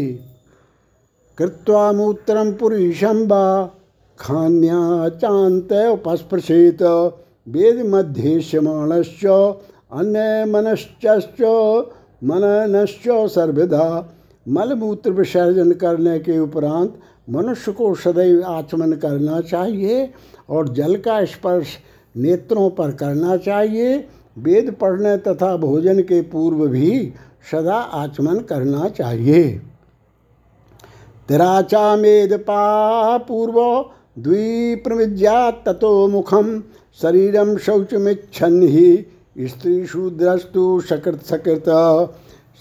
कृत्वा 1.39 1.93
मूत्रम 1.93 2.53
पुरुषम 2.53 3.27
व 3.27 3.71
खान्या 4.21 5.09
चांत 5.09 5.73
उपस्पृशेत। 5.73 6.83
वेद 7.47 7.83
मध्य 7.87 8.41
श्यमाणश्च 8.41 9.25
अन्य 9.27 10.45
मनश्च 10.45 11.07
मननश्च 12.25 13.09
सर्वदा। 13.31 13.87
मलमूत्र 14.47 15.11
विसर्जन 15.11 15.73
करने 15.73 16.19
के 16.19 16.39
उपरांत 16.39 16.99
मनुष्य 17.31 17.73
को 17.73 17.95
सदैव 17.95 18.43
आचमन 18.45 18.93
करना 18.93 19.41
चाहिए 19.41 20.11
और 20.51 20.69
जल 20.69 20.95
का 20.97 21.25
स्पर्श 21.25 21.77
नेत्रों 22.15 22.69
पर 22.71 22.91
करना 22.91 23.37
चाहिए। 23.37 23.97
वेद 24.39 24.71
पढ़ने 24.81 25.17
तथा 25.19 25.57
भोजन 25.57 26.01
के 26.01 26.21
पूर्व 26.23 26.67
भी 26.67 27.13
सदा 27.51 27.75
आचमन 27.75 28.39
करना 28.41 28.89
चाहिए। 28.89 29.49
तिराचा 31.29 31.97
मेद 31.97 32.33
पा 32.41 33.19
पूर्व 33.19 33.61
द्वीप्रविज्या 34.17 35.51
ततो 35.67 36.09
मुखम 36.09 36.59
शरीरम 37.03 37.57
शौचमिच्छन 37.57 38.63
ही। 38.63 39.07
स्त्री 39.39 39.87
शूद्रस्तु 39.87 40.81
सकृत 40.81 41.23
सकृत। 41.25 41.69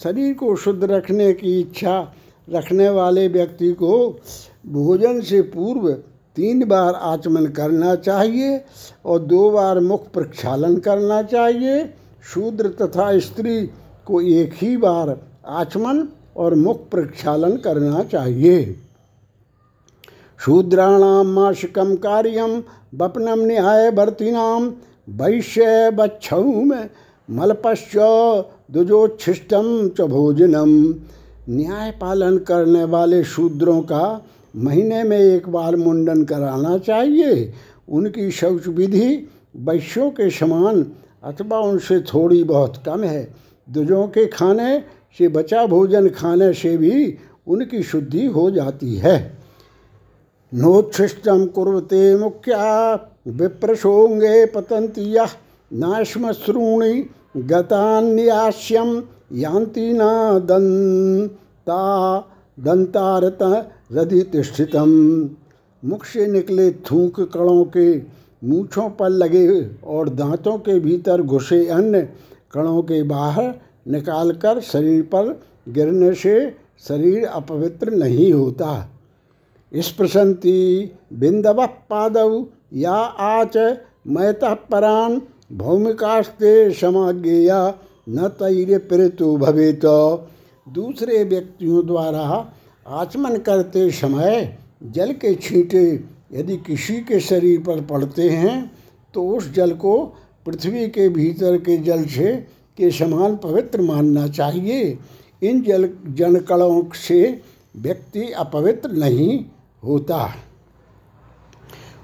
शरीर 0.03 0.33
को 0.33 0.55
शुद्ध 0.55 0.83
रखने 0.83 1.31
की 1.33 1.59
इच्छा 1.59 2.13
रखने 2.49 2.89
वाले 2.89 3.27
व्यक्ति 3.27 3.71
को 3.73 4.19
भोजन 4.67 5.21
से 5.21 5.41
पूर्व 5.41 5.91
तीन 6.35 6.63
बार 6.65 6.93
आचमन 6.93 7.45
करना 7.47 7.95
चाहिए 7.95 8.61
और 9.05 9.19
दो 9.19 9.49
बार 9.51 9.79
मुख 9.79 10.09
प्रक्षालन 10.11 10.77
करना 10.77 11.21
चाहिए। 11.23 11.83
शूद्र 12.23 12.69
तथा 12.81 13.17
स्त्री 13.19 13.61
को 14.05 14.21
एक 14.21 14.53
ही 14.53 14.75
बार 14.77 15.19
आचमन 15.45 16.07
और 16.37 16.55
मुख 16.55 16.89
प्रक्षालन 16.89 17.57
करना 17.57 18.03
चाहिए। 18.03 18.75
शूद्राणाम 20.39 21.27
मासिकम 21.27 21.93
कार्यम 21.95 22.51
बपनम 22.93 23.39
न्याय 23.45 23.89
भर्तिनाम 23.91 24.67
वैश्य 25.19 25.89
बच्छौम 25.91 26.71
मलपश्च 27.29 27.95
दुजोच्छिष्टम 28.71 29.67
च 29.97 30.01
भोजनम 30.01 30.71
न्याय 31.49 31.91
पालन 31.91 32.37
करने 32.47 32.83
वाले 32.83 33.23
शूद्रों 33.23 33.81
का 33.81 34.03
महीने 34.55 35.03
में 35.03 35.17
एक 35.17 35.49
बार 35.49 35.75
मुंडन 35.75 36.23
कराना 36.23 36.77
चाहिए। 36.77 37.53
उनकी 37.89 38.29
शौच 38.31 38.67
विधि 38.67 39.09
वैश्यों 39.57 40.09
के 40.11 40.29
समान 40.29 40.85
अथवा 41.23 41.59
उनसे 41.61 41.99
थोड़ी 42.03 42.43
बहुत 42.43 42.81
कम 42.85 43.03
है। 43.03 43.27
दुजों 43.67 44.07
के 44.07 44.25
खाने 44.27 44.79
से 45.19 45.27
बचा 45.27 45.65
भोजन 45.65 46.09
खाने 46.09 46.51
से 46.53 46.75
भी 46.77 47.17
उनकी 47.47 47.83
शुद्धि 47.83 48.25
हो 48.27 48.49
जाती 48.51 48.95
है। 48.95 49.17
नोच्छिष्टम 50.51 51.45
कुरते 51.45 52.15
मुख्या। 52.17 52.93
विप्रशोंगे 53.27 54.45
पतंती 54.45 55.01
यह 55.01 55.29
नाश्मश्रूणि 55.71 56.93
गतान्यास्यम 57.37 59.01
यान्ति 59.33 59.91
न 59.93 59.99
दंता 60.45 61.83
दंतारत 62.59 63.39
रधितिष्ठितम 63.91 64.89
मुख 65.83 66.05
से 66.05 66.27
निकले 66.27 66.71
थूक 66.71 67.19
कणों 67.33 67.63
के 67.77 67.97
मूछों 68.47 68.89
पर 68.89 69.09
लगे 69.09 69.47
और 69.87 70.09
दांतों 70.09 70.57
के 70.57 70.79
भीतर 70.79 71.21
घुसे 71.21 71.67
अन्य 71.67 72.01
कणों 72.53 72.81
के 72.81 73.01
बाहर 73.03 73.53
निकालकर 73.87 74.59
शरीर 74.61 75.01
पर 75.03 75.39
गिरने 75.69 76.13
से 76.13 76.33
शरीर 76.87 77.25
अपवित्र 77.25 77.91
नहीं 77.91 78.31
होता। 78.33 78.89
स्पृशंति 79.71 80.91
बिंदव 81.13 81.65
पादव 81.89 82.45
या 82.73 82.93
आच 83.25 83.57
मैतः 84.07 84.53
परान 84.71 85.21
भौमिकास्ते 85.51 86.71
समाज्ञेया 86.73 87.59
न 88.09 88.27
तैर्य 88.39 88.77
प्रेतु 88.89 89.35
भवेत। 89.37 89.85
दूसरे 90.67 91.23
व्यक्तियों 91.23 91.85
द्वारा 91.87 92.45
आचमन 92.87 93.37
करते 93.37 93.89
समय 93.91 94.57
जल 94.87 95.11
के 95.13 95.33
छींटे 95.35 95.83
यदि 96.33 96.57
किसी 96.57 96.99
के 97.01 97.19
शरीर 97.19 97.59
पर 97.59 97.81
पड़ते 97.81 98.29
हैं 98.29 98.71
तो 99.13 99.27
उस 99.27 99.51
जल 99.53 99.71
को 99.75 99.95
पृथ्वी 100.45 100.87
के 100.87 101.07
भीतर 101.09 101.57
के 101.57 101.77
जल 101.77 102.03
से 102.07 102.35
के 102.77 102.89
समान 102.91 103.35
पवित्र 103.35 103.81
मानना 103.81 104.27
चाहिए। 104.27 104.97
इन 105.43 105.61
जल 105.61 105.89
जनकणों 106.09 106.83
से 106.95 107.19
व्यक्ति 107.75 108.31
अपवित्र 108.31 108.91
नहीं 108.91 109.43
होता। 109.83 110.17
है 110.17 110.43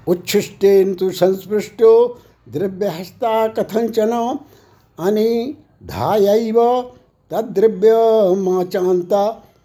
उच्छिष्टेन 0.08 0.94
तो 0.94 1.10
संस्पृष्टो 1.10 1.92
द्रव्यहस्ता 2.48 3.46
कथंचन 3.48 4.12
अनिधायैव 4.98 6.60
तद्रव्य 7.30 7.92
माचांता 8.40 9.22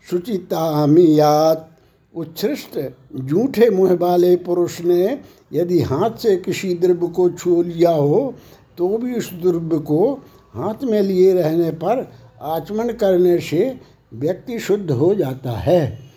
शुचितामियात 0.07 1.67
उच्छृष्ट 2.13 2.79
जूठे 3.15 3.69
मुँह 3.69 3.93
वाले 3.93 4.35
पुरुष 4.35 4.79
ने 4.81 5.19
यदि 5.53 5.79
हाथ 5.81 6.17
से 6.17 6.35
किसी 6.37 6.73
द्रव्य 6.73 7.07
को 7.07 7.29
छू 7.29 7.61
लिया 7.63 7.91
हो 7.91 8.33
तो 8.77 8.97
भी 8.97 9.15
उस 9.15 9.31
द्रव्य 9.33 9.79
को 9.79 10.11
हाथ 10.53 10.83
में 10.83 11.01
लिए 11.01 11.33
रहने 11.33 11.71
पर 11.71 12.11
आचमन 12.41 12.89
करने 12.93 13.39
से 13.39 13.79
व्यक्ति 14.13 14.59
शुद्ध 14.59 14.91
हो 14.91 15.13
जाता 15.15 15.51
है। 15.51 16.10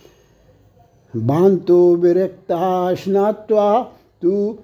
बांतो 1.17 1.95
विरक्ता 1.95 2.95
स्नात्वा 2.95 3.83
तू 4.23 4.57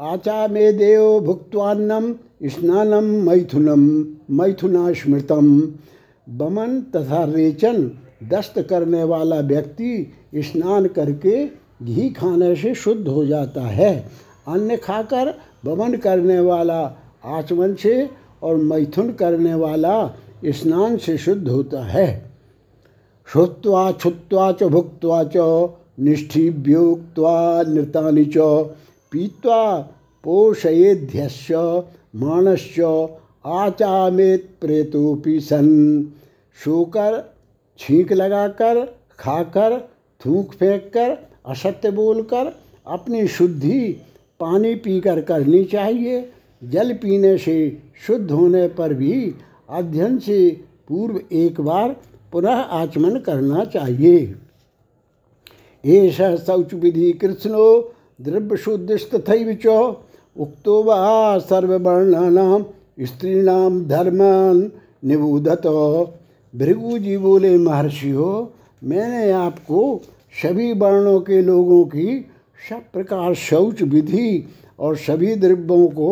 आचा 0.00 0.46
में 0.46 0.76
देव 0.76 1.20
भुक्वान्नम 1.20 2.12
स्नानम 2.42 3.04
मैथुनम 3.04 3.84
मैथुना 4.30 4.92
स्मृतम 4.92 5.60
बमन 6.28 6.80
तथा 6.80 7.24
रेचन 7.24 7.90
दस्त 8.24 8.66
करने 8.70 9.04
वाला 9.04 9.40
व्यक्ति 9.40 10.12
स्नान 10.36 10.86
करके 10.86 11.46
घी 11.82 12.10
खाने 12.10 12.56
से 12.56 12.74
शुद्ध 12.74 13.08
हो 13.08 13.26
जाता 13.26 13.60
है। 13.60 14.10
अन्न 14.48 14.76
खाकर 14.76 15.34
बमन 15.64 15.96
करने 15.96 16.40
वाला 16.40 16.96
आचमन 17.24 17.74
से 17.74 18.10
और 18.42 18.56
मैथुन 18.56 19.12
करने 19.12 19.54
वाला 19.54 20.14
स्नान 20.46 20.96
से 20.96 21.18
शुद्ध 21.18 21.48
होता 21.48 21.84
है। 21.84 22.25
श्रुत्वा, 23.32 23.92
छुत्वा 23.92 24.52
च, 24.52 24.62
भुक्त्वा 24.62 25.24
च, 25.24 25.68
निष्ठिभ्योक्त्वा, 26.00 27.62
नृतानि 27.62 28.24
च, 28.24 28.36
पीत्वा 29.12 29.80
पोषयेध्यश्च 30.24 31.52
मानश्च 32.16 32.80
आचामेत 33.46 34.48
प्रेतोपि 34.60 35.40
सन। 35.40 35.68
सोकर 36.64 37.34
छींक 37.78 38.12
लगाकर, 38.12 38.84
खाकर, 39.18 39.88
थूक 40.26 40.52
फेंक 40.52 40.90
कर 40.94 41.16
असत्य 41.46 41.90
बोलकर, 41.90 42.52
अपनी 42.86 43.26
शुद्धि 43.28 43.80
पानी 44.40 44.74
पीकर 44.74 45.20
करनी 45.20 45.64
चाहिए। 45.64 46.32
जल 46.64 46.92
पीने 46.92 47.38
से 47.38 47.78
शुद्ध 48.06 48.30
होने 48.30 48.68
पर 48.68 48.94
भी 48.94 49.34
अध्ययन 49.70 50.18
से 50.18 50.60
पूर्व 50.88 51.20
एक 51.32 51.60
बार 51.60 51.96
पुनः 52.36 52.58
आचमन 52.76 53.18
करना 53.18 53.64
चाहिए। 53.64 54.16
एष 55.84 56.16
शौच 56.16 56.74
विधि 56.74 57.12
कृष्णो 57.12 57.68
द्रव्य 58.20 58.56
शुद्धिस्तथैव 58.56 59.52
च 59.64 59.66
उक्तो 60.36 60.82
वा 60.82 60.98
सर्ववर्णानाम 61.38 62.64
स्त्रीणाम 63.00 63.80
धर्मान 63.84 64.60
निबूधत। 65.04 65.66
भृगु 66.54 66.98
जी 66.98 67.16
बोले 67.16 67.56
महर्षि 67.58 68.10
हो 68.10 68.52
मैंने 68.84 69.30
आपको 69.32 69.80
सभी 70.42 70.72
वर्णों 70.74 71.20
के 71.20 71.40
लोगों 71.42 71.84
की 71.86 72.20
सब 72.68 72.82
प्रकार 72.92 73.34
शौच 73.40 73.82
विधि 73.82 74.44
और 74.78 74.96
सभी 74.98 75.34
द्रव्यों 75.36 75.86
को 75.88 76.10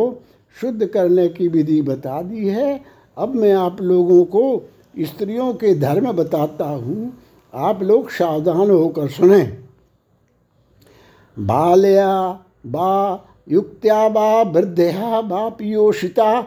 शुद्ध 0.56 0.86
करने 0.86 1.28
की 1.28 1.48
विधि 1.48 1.80
बता 1.82 2.22
दी 2.22 2.48
है। 2.48 2.80
अब 3.18 3.34
मैं 3.34 3.52
आप 3.52 3.82
लोगों 3.82 4.24
को 4.24 4.70
स्त्रियों 4.98 5.52
के 5.54 5.74
धर्म 5.74 6.12
बताता 6.12 6.64
हूँ, 6.64 7.12
आप 7.54 7.82
लोग 7.82 8.10
सावधान 8.10 8.70
होकर 8.70 9.08
सुने। 9.08 9.42
बाल्या 11.36 12.40
बा 12.66 13.24
युक्त्या 13.48 14.08
बा 14.08 14.42
वृद्धया 14.42 15.20
बा 15.20 15.48
पियोषिता, 15.48 16.40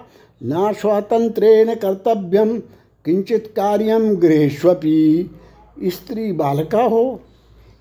न 0.44 0.74
स्वातंत्रेण 0.74 1.76
कर्तव्यम 1.76 2.58
किंचित 3.06 3.54
कार्यम 3.56 4.10
गृहेष्वपी। 4.16 5.30
स्त्री 5.84 6.32
बालका 6.32 6.82
हो, 6.82 7.22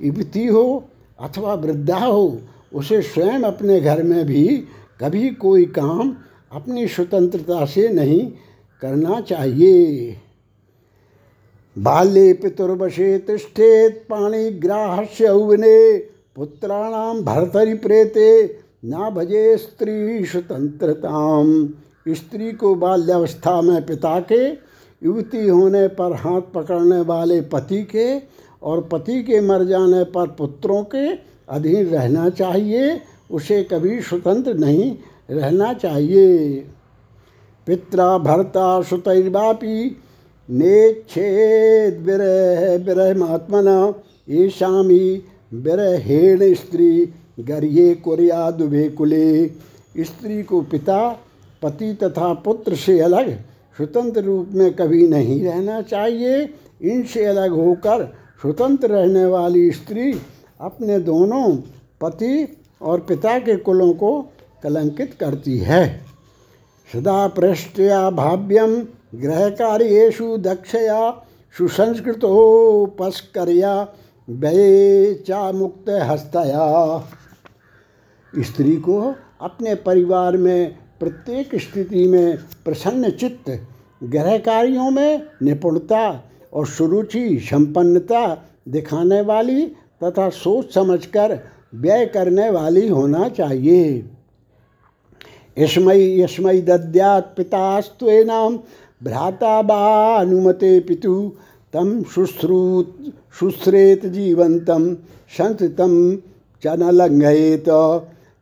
युवती 0.02 0.46
हो, 0.46 0.84
अथवा 1.20 1.54
वृद्धा 1.54 1.98
हो, 1.98 2.38
उसे 2.74 3.02
स्वयं 3.02 3.42
अपने 3.42 3.80
घर 3.80 4.02
में 4.02 4.24
भी 4.26 4.46
कभी 5.00 5.28
कोई 5.30 5.64
काम 5.64 6.14
अपनी 6.52 6.86
स्वतंत्रता 6.88 7.64
से 7.64 7.88
नहीं 7.88 8.26
करना 8.82 9.20
चाहिए। 9.20 10.16
बाल्ये 11.76 12.32
पितुर्वशे 12.32 13.18
तिष्ठेत 13.18 14.04
पाणिग्राहस्य 14.10 15.28
औवने 15.28 15.98
पुत्राणाम 16.36 17.20
भरतरी 17.24 17.74
प्रेते 17.74 18.30
ना 18.84 19.10
भजे 19.10 19.56
स्त्री 19.56 20.24
स्वतंत्रताम 20.24 21.52
स्त्री 22.08 22.52
को 22.52 22.74
बाल्यावस्था 22.74 23.60
में 23.62 23.86
पिता 23.86 24.20
के, 24.20 24.46
युवती 25.02 25.48
होने 25.48 25.86
पर 25.88 26.12
हाथ 26.12 26.40
पकड़ने 26.54 27.00
वाले 27.00 27.40
पति 27.40 27.82
के 27.82 28.18
और 28.62 28.80
पति 28.92 29.22
के 29.22 29.40
मर 29.40 29.64
जाने 29.64 30.04
पर 30.04 30.26
पुत्रों 30.28 30.82
के 30.84 31.06
अधीन 31.48 31.86
रहना 31.86 32.28
चाहिए, 32.28 33.00
उसे 33.30 33.62
कभी 33.64 34.00
स्वतंत्र 34.00 34.54
नहीं 34.54 34.96
रहना 35.30 35.72
चाहिए। 35.72 36.56
पित्रा 37.66 38.18
भर्ता 38.18 38.82
सुतैर्वापी 38.82 40.02
नेच्छेद 40.50 41.98
विरह 42.00 42.76
विरह 42.84 43.18
महात्मना, 43.18 43.94
ईशामी 44.30 45.22
विरहेण 45.54 46.54
स्त्री, 46.54 47.12
गर्ये 47.40 47.94
कुरिया 47.94 48.50
दुभे 48.50 48.88
कुले। 48.88 49.46
स्त्री 49.96 50.42
को 50.42 50.60
पिता, 50.62 51.20
पति 51.62 51.98
तथा 52.02 52.32
पुत्र 52.34 52.74
से 52.74 53.00
अलग, 53.00 53.30
स्वतंत्र 53.76 54.20
रूप 54.20 54.48
में 54.52 54.74
कभी 54.74 55.08
नहीं 55.08 55.44
रहना 55.44 55.82
चाहिए। 55.82 56.54
इनसे 56.82 57.24
अलग 57.24 57.50
होकर 57.50 58.04
स्वतंत्र 58.42 58.88
रहने 58.88 59.24
वाली 59.24 59.70
स्त्री 59.70 60.12
अपने 60.60 60.98
दोनों, 60.98 61.56
पति 62.00 62.56
और 62.82 63.00
पिता 63.00 63.38
के 63.38 63.56
कुलों 63.56 63.92
को 63.92 64.22
कलंकित 64.62 65.14
करती 65.20 65.58
है। 65.58 66.00
सदा 66.92 67.28
पृष्ठया 67.28 68.10
भाव्यम 68.10 68.86
ग्रह 69.12 69.48
कार्येशु 69.48 70.36
दक्षया 70.36 71.22
सुसंस्कृतोपस्कर्या 71.58 73.94
व्यय 74.28 75.14
चा 75.26 75.52
मुक्त 75.52 75.88
हस्तया 75.88 76.98
स्त्री 78.34 78.76
को 78.76 79.14
अपने 79.40 79.74
परिवार 79.74 80.36
में, 80.36 80.76
प्रत्येक 81.00 81.54
स्थिति 81.54 82.08
में 82.08 82.36
प्रसन्न 82.64 83.10
चित्त 83.10 83.60
ग्रह 84.04 84.38
कार्यों 84.38 84.90
में 84.90 85.22
निपुणता 85.42 86.22
और 86.52 86.66
सुरुचि, 86.66 87.46
संपन्नता 87.50 88.46
दिखाने 88.68 89.20
वाली 89.20 89.66
तथा 90.04 90.28
सोच 90.28 90.74
समझकर 90.74 91.40
व्यय 91.74 92.06
करने 92.06 92.50
वाली 92.50 92.88
होना 92.88 93.28
चाहिए। 93.28 94.10
यस्मय 95.58 96.22
यस्मय 96.22 96.60
दद्यात 96.60 97.34
पितास्त्वेनाम 97.36 98.58
भ्राता 99.00 99.60
बा 99.62 99.80
अनुमते 100.16 100.78
पितु 100.80 101.14
तम 101.72 102.02
शुश्रूत 102.02 103.12
शुश्रेत 103.40 104.06
जीवंतम 104.06 104.94
संततम 105.38 105.94
च 106.62 106.76
न 106.78 106.90
लंघयेत 106.90 107.64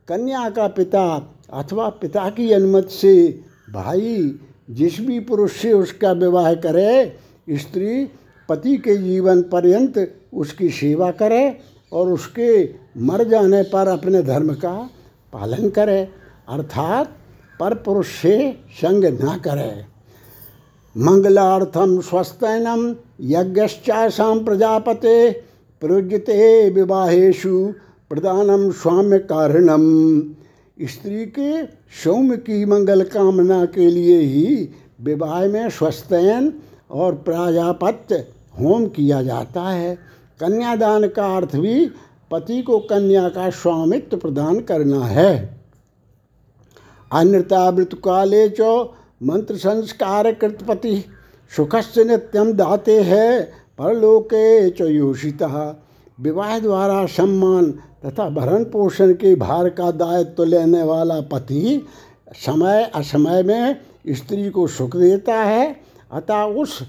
कन्या 0.07 0.49
का 0.49 0.67
पिता 0.67 1.05
अथवा 1.53 1.89
पिता 2.01 2.29
की 2.29 2.51
अनुमति 2.51 2.93
से 2.93 3.43
भाई, 3.73 4.39
जिस 4.69 4.99
भी 4.99 5.19
पुरुष 5.19 5.51
से 5.51 5.71
उसका 5.73 6.11
विवाह 6.11 6.53
करे, 6.53 7.17
स्त्री 7.49 8.05
पति 8.49 8.75
के 8.77 8.95
जीवन 8.97 9.41
पर्यंत 9.41 9.97
उसकी 10.33 10.69
सेवा 10.69 11.09
करे 11.11 11.57
और 11.91 12.11
उसके 12.11 12.63
मर 12.97 13.23
जाने 13.23 13.61
पर 13.63 13.87
अपने 13.87 14.21
धर्म 14.23 14.53
का 14.53 14.73
पालन 15.33 15.69
करे, 15.69 16.01
अर्थात 16.49 17.15
पर 17.59 17.73
पुरुष 17.75 18.07
से 18.21 18.51
संग 18.73 19.05
न 19.23 19.37
करे। 19.37 19.94
मंगलार्थम 20.97 21.99
स्वस्थनम 22.01 22.95
यज्ञश्चाशा 23.21 24.33
प्रजापते 24.43 25.31
प्रयुजते 25.81 26.69
विवाहेशु 26.69 27.73
प्रदानम 28.09 28.71
स्वाम्य 28.71 29.19
कारणम 29.19 29.83
स्त्री 30.81 31.25
के 31.25 31.65
सौम्य 32.03 32.37
की 32.37 32.65
मंगल 32.65 33.03
कामना 33.03 33.65
के 33.65 33.89
लिए 33.91 34.19
ही 34.19 34.69
विवाह 35.01 35.47
में 35.47 35.69
स्वस्थयन 35.69 36.53
और 36.91 37.15
प्राजापत्य 37.15 38.15
होम 38.61 38.85
किया 38.85 39.21
जाता 39.23 39.61
है। 39.61 39.95
कन्यादान 40.39 41.07
का 41.07 41.35
अर्थ 41.37 41.55
भी 41.55 41.85
पति 42.31 42.61
को 42.61 42.79
कन्या 42.79 43.29
का 43.29 43.49
स्वामित्व 43.49 44.17
प्रदान 44.17 44.59
करना 44.59 45.05
है। 45.05 45.59
अन्यतावृत 47.11 47.93
काले 47.93 48.49
च 48.49 48.61
मंत्र 49.25 49.55
संस्कार 49.55 50.31
कृतपति 50.31 51.03
सुखस्य 51.51 52.03
नित्यम 52.03 52.51
दाते 52.53 53.01
है, 53.01 53.41
परलोके 53.79 54.69
च 54.69 54.81
योषिता। 54.81 55.81
विवाह 56.17 56.59
द्वारा 56.59 57.05
सम्मान 57.05 57.71
तथा 58.05 58.29
भरण 58.29 58.63
पोषण 58.63 59.13
के 59.13 59.35
भार 59.35 59.69
का 59.69 59.91
दायित्व 59.91 60.33
तो 60.33 60.43
लेने 60.43 60.83
वाला 60.83 61.19
पति 61.21 61.81
समय 62.35 62.83
असमय 62.95 63.43
में 63.43 63.75
स्त्री 64.07 64.49
को 64.49 64.67
सुख 64.67 64.95
देता 64.95 65.35
है, 65.35 65.75
अतः 66.11 66.43
उस 66.61 66.81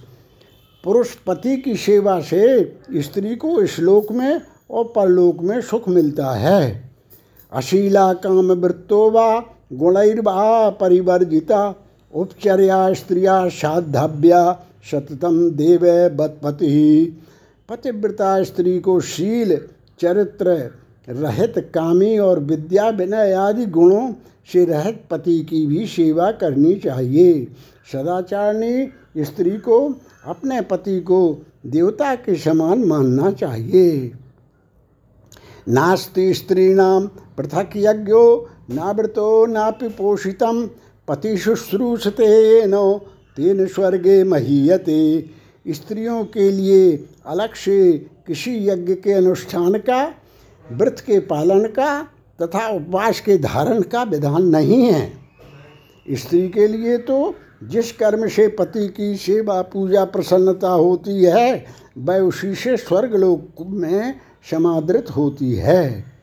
पुरुष 0.85 1.15
पति 1.27 1.57
की 1.57 1.75
सेवा 1.77 2.21
से 2.21 2.79
स्त्री 2.97 3.35
को 3.37 3.61
इस 3.63 3.79
लोक 3.79 4.13
में 4.13 4.41
और 4.71 4.85
परलोक 4.97 5.41
में 5.41 5.61
सुख 5.61 5.89
मिलता 5.89 6.31
है। 6.31 6.91
अशीला 7.53 8.13
काम 8.15 8.53
वृत्तो 8.53 9.11
व 9.11 9.43
गुणैर्वा 9.73 10.71
परिवर्जिता। 10.71 11.75
उपचर्या, 12.15 12.93
स्त्रिया 12.93 13.49
साधव्या 13.49 14.67
सततम 14.91 15.51
देव, 15.51 15.81
बतपति। 16.17 17.19
पतिव्रता, 17.69 18.43
स्त्री 18.43 18.81
को 18.81 19.01
शील, 19.01 19.59
चरित्र, 20.01 20.71
रहित, 21.09 21.71
कामी 21.75 22.19
और 22.19 22.41
विद्या, 22.41 22.89
विनय 22.89 23.33
आदि 23.33 23.67
गुणों 23.67 24.13
से 24.53 24.65
रहित 24.65 25.05
पति 25.11 25.41
की 25.41 25.67
भी 25.67 25.87
सेवा 25.87 26.31
करनी 26.33 26.75
चाहिए। 26.75 27.45
सदाचारणी, 27.93 28.89
स्त्री 29.25 29.51
को 29.51 29.95
अपने 30.25 30.61
पति 30.61 31.01
को 31.01 31.39
देवता 31.67 32.15
के 32.15 32.35
समान 32.35 32.85
मानना 32.85 33.31
चाहिए। 33.31 34.13
नास्ति 35.69 36.35
स्त्रीणाम 36.35 37.07
पृथक 37.07 37.71
यज्ञो, 37.77 38.49
नावृतो 38.71 39.47
नापि 39.47 39.89
पोषितम 39.89 40.71
पति 41.09 41.37
शुश्रूषते 41.37 42.67
नो, 42.67 43.07
तेन 43.37 43.67
स्वर्गे 43.67 44.25
महीयते। 44.25 45.31
स्त्रियों 45.69 46.25
के 46.25 46.51
लिए 46.51 47.07
अलग 47.27 47.55
से 47.55 47.93
किसी 48.27 48.69
यज्ञ 48.69 48.95
के 48.95 49.13
अनुष्ठान 49.13 49.73
का, 49.75 50.15
व्रत 50.73 51.01
के 51.07 51.19
पालन 51.19 51.65
का, 51.65 52.03
तथा 52.43 52.69
उपवास 52.69 53.21
के 53.21 53.39
धारण 53.39 53.83
का 53.83 54.03
विधान 54.03 54.43
नहीं 54.43 54.83
है। 54.83 55.13
स्त्री 56.11 56.49
के 56.49 56.67
लिए 56.67 56.99
तो 56.99 57.35
जिस 57.65 57.93
कर्म 57.93 58.29
से 58.29 58.49
पति 58.49 58.89
की 58.89 59.17
सेवा, 59.17 59.63
पूजा 59.63 60.05
प्रसन्नता 60.05 60.69
होती 60.69 61.25
है, 61.25 61.67
वह 61.99 62.19
उसी 62.19 62.55
से 62.55 62.77
स्वर्गलोक 62.77 63.55
में 63.61 64.15
समादृत 64.51 65.07
होती 65.11 65.55
है। 65.55 66.16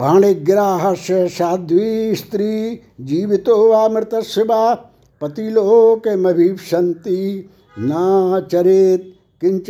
पाणिग्राह 0.00 0.94
से 0.94 1.28
साध्वी 1.28 2.14
स्त्री 2.14 2.80
जीवितो 3.00 3.68
वा 3.68 3.88
मृत 3.88 4.10
वा 4.38 4.74
पतिलोकमभीपसंति 5.20 7.50
न 7.78 8.48
चरेत 8.52 9.14
किंच 9.40 9.66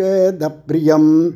प्रियम 0.68 1.32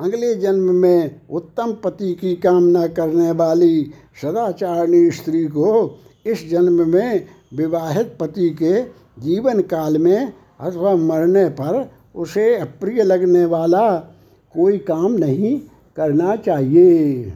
अगले 0.00 0.34
जन्म 0.34 0.74
में 0.74 1.20
उत्तम 1.30 1.76
पति 1.84 2.14
की 2.14 2.36
कामना 2.36 2.86
करने 2.86 3.30
वाली 3.30 3.92
सदाचारणी 4.22 5.10
स्त्री 5.10 5.46
को 5.46 5.98
इस 6.26 6.50
जन्म 6.50 6.88
में 6.88 7.26
विवाहित 7.54 8.16
पति 8.20 8.56
के 8.62 8.82
जीवन 9.22 9.60
काल 9.60 9.98
में 9.98 10.32
अथवा 10.60 10.96
मरने 10.96 11.48
पर 11.48 11.90
उसे 12.14 12.56
अप्रिय 12.56 13.02
लगने 13.02 13.44
वाला 13.44 13.96
कोई 14.54 14.78
काम 14.78 15.12
नहीं 15.12 15.60
करना 15.96 16.36
चाहिए। 16.36 17.32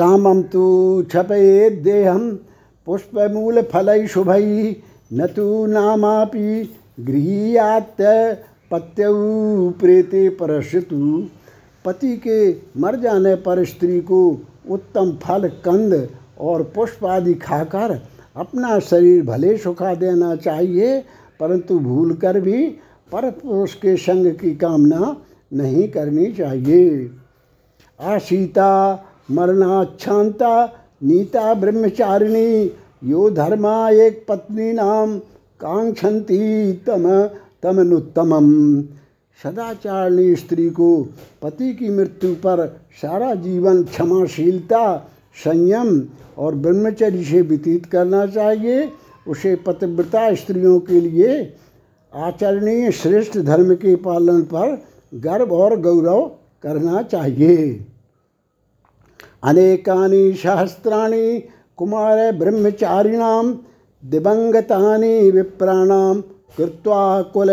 तो 0.00 1.02
देहम 1.02 2.30
पुष्पमूल 2.86 3.62
फल 3.62 4.06
शुभ 4.06 4.30
न 5.12 5.26
तो 5.26 5.66
नामापि 5.66 6.74
गृहियात 7.00 7.96
पत्यु 8.70 9.70
प्रेते 9.80 10.28
परशतु 10.28 11.28
पति 11.84 12.16
के 12.16 12.52
मर 12.80 12.96
जाने 12.96 13.34
पर 13.34 13.64
स्त्री 13.64 14.00
को 14.00 14.40
उत्तम 14.70 15.12
फल, 15.22 15.48
कंद 15.48 16.08
और 16.40 16.62
पुष्प 16.62 17.04
आदि 17.04 17.34
खाकर 17.34 18.00
अपना 18.36 18.78
शरीर 18.78 19.24
भले 19.26 19.56
सुखा 19.58 19.94
देना 19.94 20.36
चाहिए, 20.36 20.98
परंतु 21.40 21.78
भूल 21.78 22.14
कर 22.14 22.40
भी 22.40 22.66
पर 23.12 23.30
पुरुष 23.30 23.74
के 23.74 23.96
संग 23.96 24.26
की 24.32 24.54
कामना 24.54 25.16
नहीं 25.52 25.88
करनी 25.88 26.32
चाहिए। 26.32 27.10
आशीता 28.00 28.70
मरणाच्छांता 29.30 30.78
नीता 31.02 31.54
ब्रह्मचारिणी, 31.54 32.72
यो 33.04 33.30
धर्मा 33.30 33.90
एक 33.90 34.24
पत्नी 34.28 34.72
नाम 34.72 35.18
कांक्षती 35.60 36.72
तम, 36.72 37.28
तमनुत्तमम। 37.62 38.82
सदाचारणी 39.42 40.36
स्त्री 40.36 40.70
को 40.70 41.08
पति 41.42 41.74
की 41.74 41.88
मृत्यु 41.88 42.34
पर 42.34 42.80
सारा 43.02 43.34
जीवन 43.34 43.82
क्षमाशीलता, 43.82 45.10
संयम 45.44 46.02
और 46.38 46.54
ब्रह्मचर्य 46.54 47.24
से 47.24 47.40
व्यतीत 47.40 47.86
करना 47.86 48.26
चाहिए। 48.26 48.92
उसे 49.28 49.54
पतिव्रता 49.56 50.34
स्त्रियों 50.34 50.80
के 50.80 51.00
लिए 51.00 51.54
आचरणीय 52.14 52.90
श्रेष्ठ 52.90 53.38
धर्म 53.38 53.74
के 53.74 53.96
पालन 53.96 54.42
पर 54.42 54.82
गर्व 55.14 55.54
और 55.54 55.80
गौरव 55.80 56.30
करना 56.62 57.02
चाहिए। 57.02 57.86
अनेकानि 59.42 60.32
सहस्राणि 60.32 61.42
कुमार 61.76 62.32
ब्रह्मचारिणाम 62.32 63.52
दिवंगतानि 64.02 65.30
विप्राणाम 65.30 66.20
कृत्वा 66.56 67.22
कुल 67.22 67.48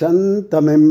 संतमिम 0.00 0.84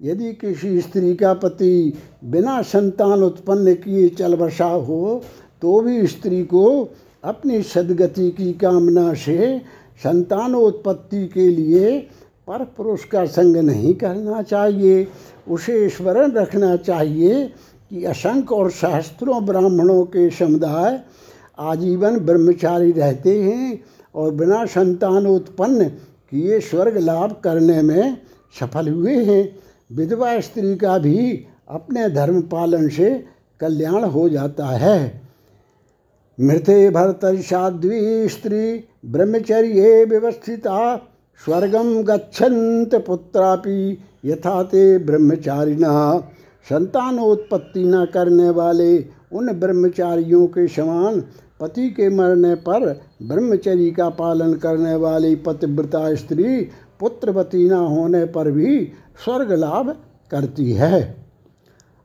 यदि 0.00 0.32
किसी 0.32 0.80
स्त्री 0.80 1.14
का 1.16 1.32
पति 1.34 1.92
बिना 2.24 2.60
संतान 2.62 3.22
उत्पन्न 3.22 3.74
किए 3.74 4.08
चल 4.08 4.34
बसा 4.36 4.64
हो 4.64 5.22
तो 5.62 5.80
भी 5.80 6.06
स्त्री 6.06 6.42
को 6.44 6.66
अपनी 7.24 7.62
सदगति 7.62 8.30
की 8.30 8.52
कामना 8.52 9.12
से 9.14 9.58
संतानोत्पत्ति 10.04 11.26
के 11.26 11.48
लिए 11.48 11.98
पर 12.48 12.64
पुरुष 12.76 13.04
का 13.04 13.24
संग 13.26 13.56
नहीं 13.56 13.94
करना 13.94 14.42
चाहिए। 14.42 15.06
उसे 15.48 15.88
स्मरण 15.88 16.32
रखना 16.32 16.76
चाहिए 16.76 17.44
कि 17.90 18.04
असंख्य 18.04 18.54
और 18.54 18.70
सहस्त्रों 18.70 19.44
ब्राह्मणों 19.46 20.04
के 20.04 20.30
समुदाय 20.30 21.00
आजीवन 21.58 22.18
ब्रह्मचारी 22.18 22.92
रहते 22.92 23.42
हैं 23.42 23.80
और 24.14 24.30
बिना 24.34 24.64
संतान 24.66 25.26
उत्पन्न 25.26 25.84
किए 26.30 26.60
स्वर्ग 26.60 26.96
लाभ 26.98 27.36
करने 27.44 27.82
में 27.82 28.16
सफल 28.60 28.88
हुए 28.88 29.24
हैं। 29.24 29.56
विधवा 29.92 30.40
स्त्री 30.40 30.76
का 30.76 30.98
भी 30.98 31.46
अपने 31.68 32.08
धर्म 32.10 32.40
पालन 32.42 32.88
से 32.88 33.10
कल्याण 33.60 34.04
हो 34.04 34.28
जाता 34.28 34.66
है। 34.66 35.22
मृते 36.38 36.90
भरतर 36.90 37.36
साध्वी 37.36 38.28
स्त्री 38.28 38.84
ब्रह्मचर्य 39.06 40.04
व्यवस्थिता 40.04 40.96
स्वर्गम 41.40 42.02
गच्छन्त 42.02 42.94
पुत्रापि 42.94 43.98
यथा 44.24 44.62
ते 44.62 44.98
ब्रह्मचारिणा। 44.98 45.92
संतानोत्पत्ति 46.68 47.84
न 47.84 48.04
करने 48.04 48.50
वाले 48.50 48.98
उन 49.32 49.52
ब्रह्मचारियों 49.52 50.46
के 50.46 50.68
समान, 50.68 51.20
पति 51.60 51.90
के 51.90 52.08
मरने 52.08 52.54
पर 52.54 53.00
ब्रह्मचर्य 53.22 53.90
का 53.90 54.08
पालन 54.08 54.54
करने 54.54 54.94
वाली 54.94 55.36
पतिव्रता 55.36 56.14
स्त्री 56.14 56.68
पुत्रवती 57.00 57.68
न 57.68 57.72
होने 57.72 58.24
पर 58.24 58.50
भी 58.50 58.92
स्वर्ग 59.24 59.52
लाभ 59.52 59.96
करती 60.30 60.72
है। 60.72 61.16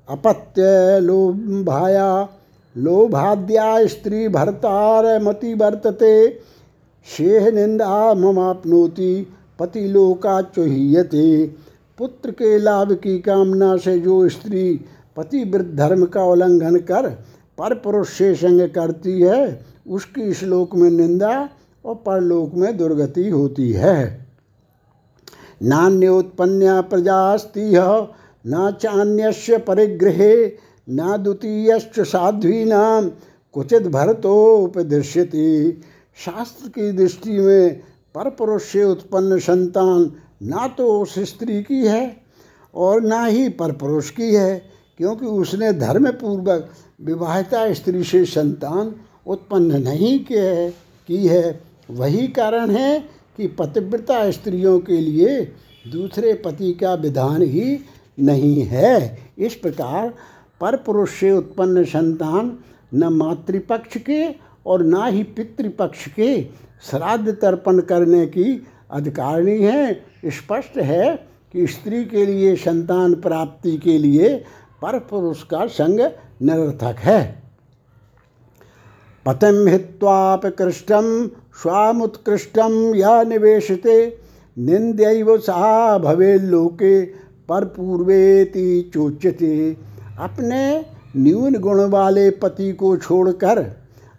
अपत्य 0.09 0.99
लोभाया, 0.99 2.29
लोभाद्या 2.77 3.85
स्त्री 3.85 4.27
भर्तार 4.27 5.23
मति 5.23 5.53
वर्तते, 5.53 6.39
शेह 7.17 7.51
निंदा 7.51 8.13
ममापनोति, 8.13 9.27
पति 9.59 9.87
लोका 9.87 10.41
चोहीयते। 10.41 11.45
पुत्र 11.99 12.31
के 12.31 12.57
लाभ 12.57 12.91
की 12.93 13.17
कामना 13.19 13.75
से 13.77 13.99
जो 13.99 14.27
स्त्री 14.29 14.73
पति 15.17 15.43
वृद्ध 15.43 15.75
धर्म 15.77 16.05
का 16.05 16.23
उल्लंघन 16.23 16.75
कर 16.81 17.09
पर 17.57 17.73
पुरुष 17.73 18.09
से 18.09 18.33
संग 18.35 18.61
करती 18.69 19.21
है, 19.21 19.65
उसकी 19.87 20.33
श्लोक 20.33 20.75
में 20.75 20.89
निंदा 20.91 21.49
और 21.85 21.95
परलोक 21.95 22.53
में 22.53 22.77
दुर्गति 22.77 23.29
होती 23.29 23.71
है। 23.71 24.27
नान्य 25.63 26.07
उत्पन्न 26.07 26.81
प्रजास्ति 26.81 27.71
न 28.45 28.71
चान्य 28.81 29.57
परिग्रहे 29.59 30.35
न 30.89 31.17
द्वितीय 31.17 31.79
साध्वीना 31.99 33.01
कुचित 33.53 33.87
भरतोपदृश्यति 33.87 35.81
शास्त्र 36.17 36.69
की 36.69 36.91
दृष्टि 36.91 37.31
में 37.31 37.81
पर 38.15 38.29
पुरुष 38.29 38.63
से 38.63 38.83
उत्पन्न 38.83 39.39
संतान 39.39 40.11
ना 40.41 40.67
तो 40.67 40.89
उस 41.01 41.17
स्त्री 41.19 41.61
की 41.63 41.85
है 41.87 42.15
और 42.73 43.01
ना 43.01 43.23
ही 43.25 43.47
पर 43.49 43.71
पुरुष 43.71 44.09
की 44.09 44.33
है, 44.35 44.61
क्योंकि 44.99 45.25
उसने 45.25 45.71
धर्म 45.73 46.09
पूर्वक 46.11 46.69
विवाहिता 47.01 47.73
स्त्री 47.73 48.03
से 48.03 48.23
संतान 48.25 48.93
उत्पन्न 49.27 49.81
नहीं 49.81 50.17
किए 50.19 50.39
है, 50.39 50.69
की 51.09 51.27
है। 51.27 51.61
वही 51.89 52.27
कारण 52.27 52.71
है 52.71 52.99
कि 53.37 53.47
पतिव्रता 53.49 54.29
स्त्रियों 54.31 54.79
के 54.79 54.97
लिए 54.97 55.39
दूसरे 55.85 56.33
पति 56.45 56.71
का 56.73 56.93
विधान 56.93 57.41
ही 57.41 57.79
नहीं 58.19 58.61
है। 58.63 59.17
इस 59.37 59.55
प्रकार 59.55 60.13
पर 60.61 60.75
पुरुष 60.77 61.19
से 61.19 61.31
उत्पन्न 61.31 61.83
संतान 61.85 62.57
न 62.93 63.13
मातृपक्ष 63.13 63.97
के 63.99 64.25
और 64.65 64.83
ना 64.83 65.05
ही 65.05 65.23
पितृपक्ष 65.23 66.07
के 66.09 66.41
श्राद्ध 66.89 67.31
तर्पण 67.31 67.79
करने 67.81 68.25
की 68.27 68.61
अधिकारणी 68.91 69.57
है। 69.57 70.08
स्पष्ट 70.25 70.77
है 70.77 71.15
कि 71.53 71.67
स्त्री 71.67 72.05
के 72.05 72.25
लिए 72.25 72.55
संतान 72.55 73.13
प्राप्ति 73.15 73.77
के 73.77 73.97
लिए 73.97 74.43
पर 74.81 74.99
पुरुष 74.99 75.43
का 75.43 75.65
संग 75.67 75.99
निरर्थक 76.41 76.95
है। 76.99 77.43
पतम 79.25 79.67
हित्वाप 79.67 80.45
कृष्टम 80.45 81.27
स्वामुत्कृष्टम 81.61 82.95
या 82.95 83.23
निवेशते, 83.23 84.17
निंद्यव 84.57 85.37
सा 85.37 85.97
भवे 85.97 86.37
लोके 86.39 87.05
पर 87.49 87.65
पूर्वेति 87.65 88.91
चोच्यते। 88.93 89.77
अपने 90.19 90.85
न्यून 91.17 91.55
गुण 91.55 91.89
वाले 91.89 92.29
पति 92.29 92.71
को 92.73 92.97
छोड़कर 92.97 93.61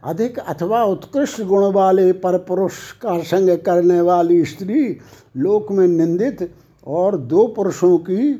अधिक 0.04 0.38
अथवा 0.38 0.84
उत्कृष्ट 0.84 1.40
गुण 1.40 1.72
वाले 1.72 2.12
पर 2.12 2.38
पुरुष 2.38 2.72
का 2.92 3.18
संग 3.22 3.58
करने 3.58 4.00
वाली 4.00 4.44
स्त्री 4.44 4.96
लोक 5.36 5.72
में 5.72 5.86
निंदित 5.88 6.50
और 6.86 7.16
दो 7.16 7.46
पुरुषों 7.46 7.98
की 7.98 8.32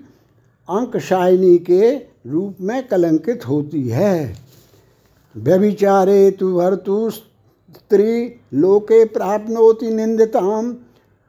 अंकशायनी 0.69 1.59
के 1.59 1.91
रूप 2.27 2.57
में 2.61 2.89
कलंकित 2.89 3.49
होती 3.49 3.89
है। 3.89 4.37
व्यभिचारे 5.37 6.31
तु 6.31 6.53
भर्तु 6.53 7.11
स्त्री 7.11 8.41
लोके 8.55 9.05
प्राप्नोति 9.05 9.91
निंदिताम 9.91 10.75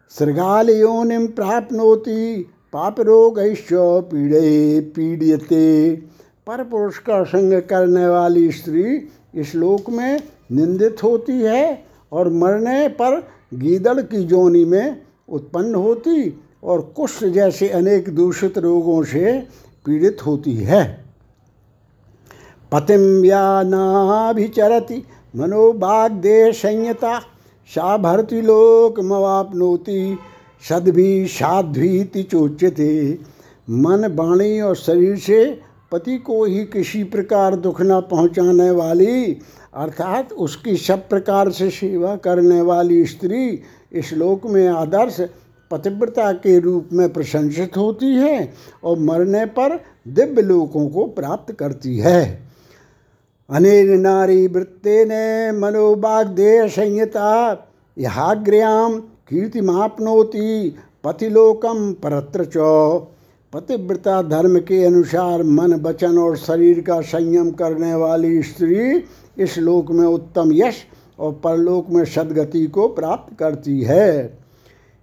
सृगाल 0.09 0.69
योनिम 0.69 1.27
प्राप्नोति 1.27 2.45
पाप 2.73 2.99
रोग 2.99 3.39
पीड़े 4.11 4.79
पीड़ियते। 4.95 5.95
पर 6.47 6.63
पुरुष 6.63 6.97
का 6.97 7.23
संग 7.23 7.61
करने 7.61 8.07
वाली 8.07 8.51
स्त्री 8.51 8.83
इस 9.33 9.55
लोक 9.55 9.89
में 9.89 10.19
निंदित 10.51 11.03
होती 11.03 11.39
है 11.41 11.85
और 12.11 12.29
मरने 12.29 12.87
पर 12.87 13.19
गीदड़ 13.53 14.01
की 14.01 14.23
जोनी 14.23 14.65
में 14.65 15.01
उत्पन्न 15.29 15.75
होती 15.75 16.33
और 16.63 16.81
कुष्ठ 16.95 17.23
जैसे 17.25 17.69
अनेक 17.69 18.09
दूषित 18.15 18.57
रोगों 18.57 19.03
से 19.03 19.39
पीड़ित 19.85 20.17
होती 20.25 20.55
है। 20.55 20.83
पतिम 22.71 23.01
व्यानाभिचरति 23.21 25.03
मनोबाग्दे 25.35 26.51
संयता 26.53 27.19
सा 27.71 27.97
भरती 27.97 28.41
लोक 28.41 28.99
मवापनोति 28.99 30.17
सद्भी 30.69 31.27
साध्वीति 31.27 32.23
चोच्यते। 32.23 33.19
मन 33.69 34.05
वाणी 34.15 34.59
और 34.61 34.75
शरीर 34.75 35.17
से 35.17 35.59
पति 35.91 36.17
को 36.17 36.43
ही 36.45 36.63
किसी 36.65 37.03
प्रकार 37.03 37.55
दुख 37.55 37.81
न 37.81 37.99
पहुँचाने 38.01 38.69
वाली, 38.71 39.37
अर्थात 39.73 40.31
उसकी 40.33 40.75
सब 40.77 41.07
प्रकार 41.09 41.51
से 41.51 41.69
सेवा 41.69 42.15
करने 42.15 42.61
वाली 42.61 43.05
स्त्री 43.05 43.61
इस 43.91 44.13
लोक 44.13 44.45
में 44.45 44.67
आदर्श, 44.67 45.19
पतिव्रता 45.71 46.31
के 46.33 46.59
रूप 46.59 46.89
में 46.93 47.13
प्रशंसित 47.13 47.77
होती 47.77 48.13
है 48.15 48.53
और 48.83 48.99
मरने 48.99 49.45
पर 49.45 49.79
दिव्य 50.07 50.41
लोकों 50.41 50.87
को 50.89 51.05
प्राप्त 51.07 51.53
करती 51.53 51.97
है। 51.97 52.51
अनेन 53.49 53.99
नारी 53.99 54.47
वृत्ते 54.47 55.05
ने 55.05 55.51
मनोबाग्देह 55.51 56.67
संहिता 56.67 57.67
यहाग्र्याम 57.97 58.99
कीर्तिमापनोति 59.29 60.75
पतिलोकम 61.03 61.91
परत्र 61.93 62.45
च। 62.45 62.57
पतिव्रता 63.53 64.21
धर्म 64.21 64.59
के 64.59 64.85
अनुसार 64.85 65.43
मन, 65.43 65.73
वचन 65.73 66.17
और 66.17 66.37
शरीर 66.37 66.81
का 66.81 67.01
संयम 67.01 67.51
करने 67.51 67.95
वाली 67.95 68.43
स्त्री 68.43 69.03
इस 69.43 69.57
लोक 69.57 69.91
में 69.91 70.05
उत्तम 70.05 70.49
यश 70.53 70.75
और 71.19 71.41
परलोक 71.43 71.89
में 71.89 72.05
सदगति 72.05 72.67
को 72.67 72.87
प्राप्त 72.87 73.39
करती 73.39 73.81
है। 73.81 74.39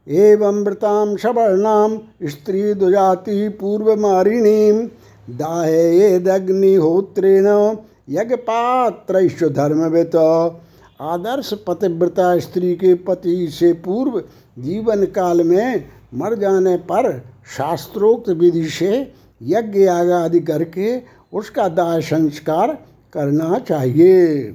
एवं 0.09 0.65
व्रताम 0.65 1.17
सवर्णाम 1.17 2.01
स्त्री 2.25 2.75
दुजाति 2.75 3.49
पूर्वमारिणी 3.49 4.89
दाहेदग्निहोत्रेण 5.31 7.77
यज्ञपात्र 8.11 9.49
धर्मवित। 9.49 10.17
आदर्श 11.01 11.55
पतिव्रता 11.67 12.39
स्त्री 12.39 12.75
के 12.75 12.95
पति 12.95 13.51
से 13.51 13.73
पूर्व 13.73 14.23
जीवन 14.59 15.07
काल 15.07 15.43
में 15.43 15.85
मर 16.15 16.35
जाने 16.35 16.77
पर 16.77 17.23
शास्त्रोक्त 17.57 18.31
विधि 18.31 18.69
से 18.69 19.13
यज्ञ 19.41 19.81
याग 19.81 20.11
आदि 20.11 20.41
करके 20.41 21.03
उसका 21.33 21.69
दाह 21.69 22.01
संस्कार 22.01 22.79
करना 23.13 23.59
चाहिए। 23.59 24.53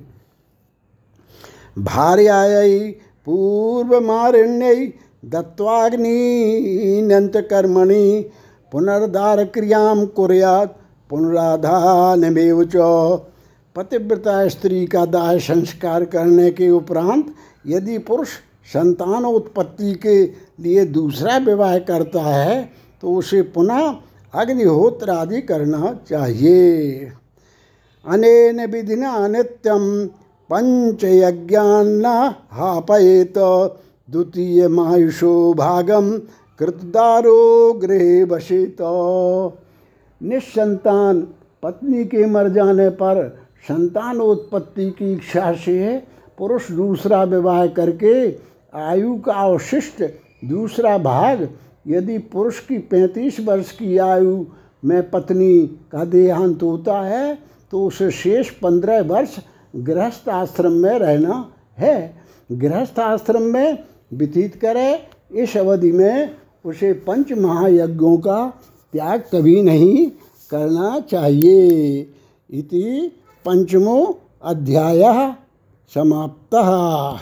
भार्याय 1.80 2.92
पूर्व 3.28 4.02
मारिण्य 4.02 4.94
दत्वाग्निन्यंत 5.26 7.38
कर्मणि 7.50 8.30
पुनर्दार 8.72 9.46
क्रियाम 9.46 10.06
कुर्यात 10.16 10.80
पुनराधानमेव 11.10 12.64
पतिव्रता 13.76 14.48
स्त्री 14.48 14.86
का 14.86 15.06
दाह 15.06 15.40
संस्कार 15.40 16.06
करने 16.06 16.52
के 16.52 16.70
उपरांत 16.70 17.34
यदि 17.68 17.98
पुरुष 17.98 18.28
संतानोत्पत्ति 18.74 19.96
के 19.96 20.24
लिए 20.64 20.86
दूसरा 20.86 21.38
विवाह 21.38 21.80
करता 21.80 22.22
है 22.22 22.83
तो 23.04 23.14
उसे 23.14 23.42
पुनः 23.54 23.96
अग्निहोत्र 24.34 25.10
आदि 25.12 25.42
करना 25.42 25.94
चाहिए। 26.10 27.12
अनेन 28.06 28.66
विधिना 28.66 29.28
नित्यम 29.28 29.84
पंचयज्ञान्न 30.50 32.06
हापयेत। 32.52 33.38
द्वितीय 34.10 34.68
मायुषो 34.68 35.54
भागम 35.54 36.10
कृतदारो 36.60 37.74
गृह 37.74 38.26
बसेत 38.26 38.78
निसंतान 40.22 41.22
पत्नी 41.64 42.04
के 42.06 42.26
मर 42.26 42.50
जाने 42.50 42.90
पर 42.90 43.28
संतानोत्पत्ति 43.68 44.90
की 44.92 45.12
इच्छा 45.14 45.52
से 45.56 45.98
पुरुष 46.38 46.72
दूसरा 46.72 47.24
विवाह 47.24 47.66
करके 47.68 48.16
आयु 48.74 49.16
का 49.18 49.34
अवशिष्ट 49.34 50.04
दूसरा 50.46 50.98
भाग 50.98 51.48
यदि 51.88 52.18
पुरुष 52.18 52.60
की 52.60 52.78
पैंतीस 52.78 53.40
वर्ष 53.40 53.72
की 53.72 53.98
आयु 53.98 54.46
में 54.86 55.10
पत्नी 55.10 55.68
का 55.92 56.06
देहांत 56.06 56.64
होता 56.64 57.02
है 57.02 57.38
तो 57.72 57.86
उसे 57.86 58.12
शेष 58.12 58.50
पंद्रह 58.50 59.02
वर्ष 59.02 59.38
गृहस्थ 59.76 60.30
आश्रम 60.30 60.72
में 60.72 60.98
रहना 61.00 61.52
है। 61.78 62.16
गृहस्थ 62.52 63.00
आश्रम 63.00 63.42
में 63.42 63.78
व्यतीत 64.14 64.56
करे, 64.56 65.08
इस 65.32 65.58
अवधि 65.58 65.92
में 65.92 66.36
उसे 66.66 66.94
पंच 66.94 67.32
महायज्ञों 67.34 68.18
का 68.18 68.54
त्याग 68.94 69.24
कभी 69.34 69.62
नहीं 69.62 70.06
करना 70.52 71.00
चाहिए। 71.00 71.98
इति 72.50 73.12
पंचमो 73.46 74.20
अध्याय 74.44 75.04
समाप्तः। 75.96 76.70